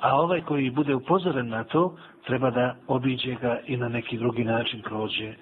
a 0.00 0.16
ovaj 0.20 0.40
koji 0.40 0.70
bude 0.70 0.94
upozoren 0.94 1.48
na 1.48 1.64
to, 1.64 1.96
treba 2.26 2.50
da 2.50 2.76
obiđe 2.88 3.34
ga 3.34 3.60
i 3.66 3.76
na 3.76 3.88
neki 3.88 4.18
drugi 4.18 4.44
način 4.44 4.82
prođe 4.82 5.26
e, 5.26 5.34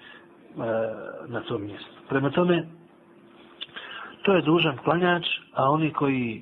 na 1.27 1.41
tom 1.41 1.63
mjestu. 1.65 1.91
Prema 2.09 2.29
tome, 2.29 2.63
to 4.23 4.33
je 4.33 4.41
dužan 4.41 4.77
klanjač, 4.77 5.25
a 5.53 5.69
oni 5.71 5.93
koji 5.93 6.41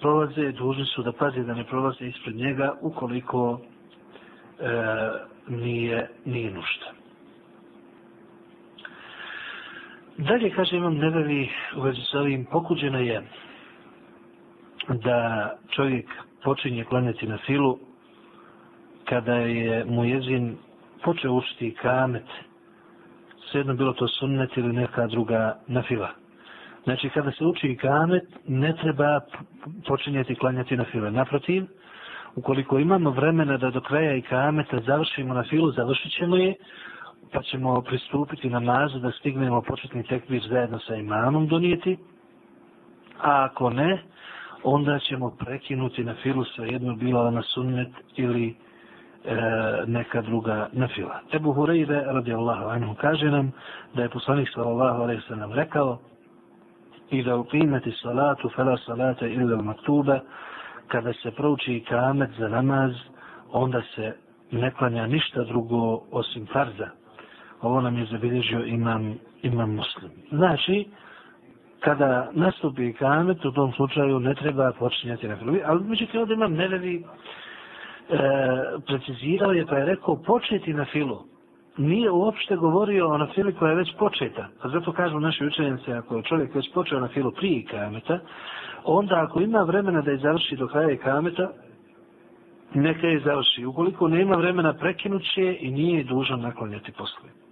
prolaze, 0.00 0.52
dužni 0.52 0.84
su 0.84 1.02
da 1.02 1.12
pazi 1.12 1.44
da 1.44 1.54
ne 1.54 1.64
prolaze 1.64 2.06
ispred 2.06 2.36
njega 2.36 2.74
ukoliko 2.80 3.60
e, 4.60 5.35
nije, 5.48 6.08
nije 6.24 6.50
nužda. 6.50 6.92
Dalje, 10.18 10.50
kaže 10.50 10.76
imam 10.76 10.94
nebevi 10.98 11.48
u 11.76 11.80
vezi 11.80 12.00
s 12.10 12.14
ovim, 12.14 12.44
pokuđeno 12.44 12.98
je 12.98 13.22
da 14.88 15.50
čovjek 15.70 16.06
počinje 16.44 16.84
klanjati 16.84 17.26
na 17.26 17.38
filu 17.46 17.78
kada 19.04 19.34
je 19.34 19.84
mu 19.84 20.04
jezin 20.04 20.56
počeo 21.04 21.32
učiti 21.32 21.74
kamet, 21.82 22.24
svejedno 23.50 23.74
bilo 23.74 23.92
to 23.92 24.08
sunnet 24.08 24.56
ili 24.56 24.72
neka 24.72 25.06
druga 25.06 25.58
na 25.66 25.82
fila. 25.82 26.10
Znači, 26.84 27.08
kada 27.10 27.32
se 27.32 27.44
uči 27.44 27.76
kamet, 27.76 28.24
ne 28.48 28.74
treba 28.82 29.20
počinjati 29.86 30.34
klanjati 30.34 30.76
na 30.76 30.84
file. 30.84 31.10
Naprotiv, 31.10 31.64
ukoliko 32.36 32.78
imamo 32.78 33.10
vremena 33.10 33.56
da 33.56 33.70
do 33.70 33.80
kraja 33.80 34.14
i 34.14 34.22
kameta 34.22 34.80
završimo 34.86 35.34
na 35.34 35.42
filu, 35.42 35.70
završit 35.72 36.12
ćemo 36.12 36.36
je, 36.36 36.54
pa 37.32 37.42
ćemo 37.42 37.82
pristupiti 37.82 38.50
na 38.50 38.60
nazu 38.60 38.98
da 38.98 39.10
stignemo 39.10 39.62
početni 39.62 40.02
tekbir 40.02 40.42
zajedno 40.48 40.78
sa 40.78 40.94
imamom 40.94 41.46
donijeti, 41.48 41.96
a 43.22 43.44
ako 43.44 43.70
ne, 43.70 44.02
onda 44.62 44.98
ćemo 44.98 45.30
prekinuti 45.30 46.04
na 46.04 46.14
filu 46.22 46.44
sve 46.44 46.68
jedno 46.68 46.94
bilo 46.94 47.30
na 47.30 47.42
sunnet 47.42 47.88
ili 48.16 48.48
e, 48.48 48.54
neka 49.86 50.22
druga 50.22 50.68
na 50.72 50.88
fila. 50.88 51.20
Ebu 51.32 51.52
Hureyre 51.54 52.04
radijallahu 52.12 52.64
anhu 52.68 52.94
kaže 52.94 53.30
nam 53.30 53.52
da 53.94 54.02
je 54.02 54.08
poslanik 54.08 54.48
sallallahu 54.54 55.02
alaihi 55.02 55.22
sallam 55.28 55.52
rekao 55.52 55.98
i 57.10 57.22
da 57.22 57.36
upimati 57.36 57.92
salatu 58.02 58.48
fela 58.56 58.76
salata 58.76 59.26
ili 59.26 59.62
maktuba 59.62 60.20
kada 60.88 61.12
se 61.12 61.30
prouči 61.30 61.84
kamet 61.88 62.30
za 62.38 62.48
namaz 62.48 62.92
onda 63.52 63.82
se 63.94 64.16
ne 64.50 64.70
klanja 64.70 65.06
ništa 65.06 65.44
drugo 65.44 66.00
osim 66.10 66.46
farza 66.52 66.88
ovo 67.62 67.80
nam 67.80 67.98
je 67.98 68.06
zabilježio 68.06 68.64
imam, 68.64 69.18
imam 69.42 69.74
muslim. 69.74 70.10
Znači, 70.30 70.86
kada 71.80 72.30
nastupi 72.32 72.92
kamet, 72.92 73.44
u 73.44 73.52
tom 73.52 73.72
slučaju 73.72 74.20
ne 74.20 74.34
treba 74.34 74.72
počinjati 74.72 75.28
na 75.28 75.36
filu. 75.36 75.54
Ali 75.64 75.84
međutim, 75.84 76.20
ovdje 76.20 76.34
imam 76.34 76.52
nevevi, 76.52 77.04
e, 78.10 78.18
precizirao 78.86 79.52
je 79.52 79.66
pa 79.66 79.76
je 79.76 79.84
rekao 79.86 80.16
početi 80.22 80.74
na 80.74 80.84
filu. 80.84 81.18
Nije 81.76 82.10
uopšte 82.10 82.56
govorio 82.56 83.08
o 83.08 83.18
nafili 83.18 83.54
koja 83.54 83.70
je 83.70 83.76
već 83.76 83.92
početa. 83.98 84.48
A 84.62 84.68
zato 84.68 84.92
kažu 84.92 85.20
naši 85.20 85.46
učenjenci, 85.46 85.92
ako 85.92 86.16
je 86.16 86.22
čovjek 86.22 86.54
već 86.54 86.72
počeo 86.74 87.00
na 87.00 87.08
filu 87.08 87.30
prije 87.30 87.64
kameta, 87.64 88.18
onda 88.84 89.22
ako 89.22 89.40
ima 89.40 89.62
vremena 89.62 90.02
da 90.02 90.10
je 90.10 90.18
završi 90.18 90.56
do 90.56 90.68
kraja 90.68 90.96
kameta, 90.96 91.48
neka 92.74 93.06
je 93.06 93.20
završi. 93.20 93.64
Ukoliko 93.64 94.08
nema 94.08 94.36
vremena, 94.36 94.72
prekinut 94.72 95.22
će 95.34 95.56
i 95.60 95.70
nije 95.70 96.04
dužan 96.04 96.40
naklanjati 96.40 96.92
poslije. 96.92 97.45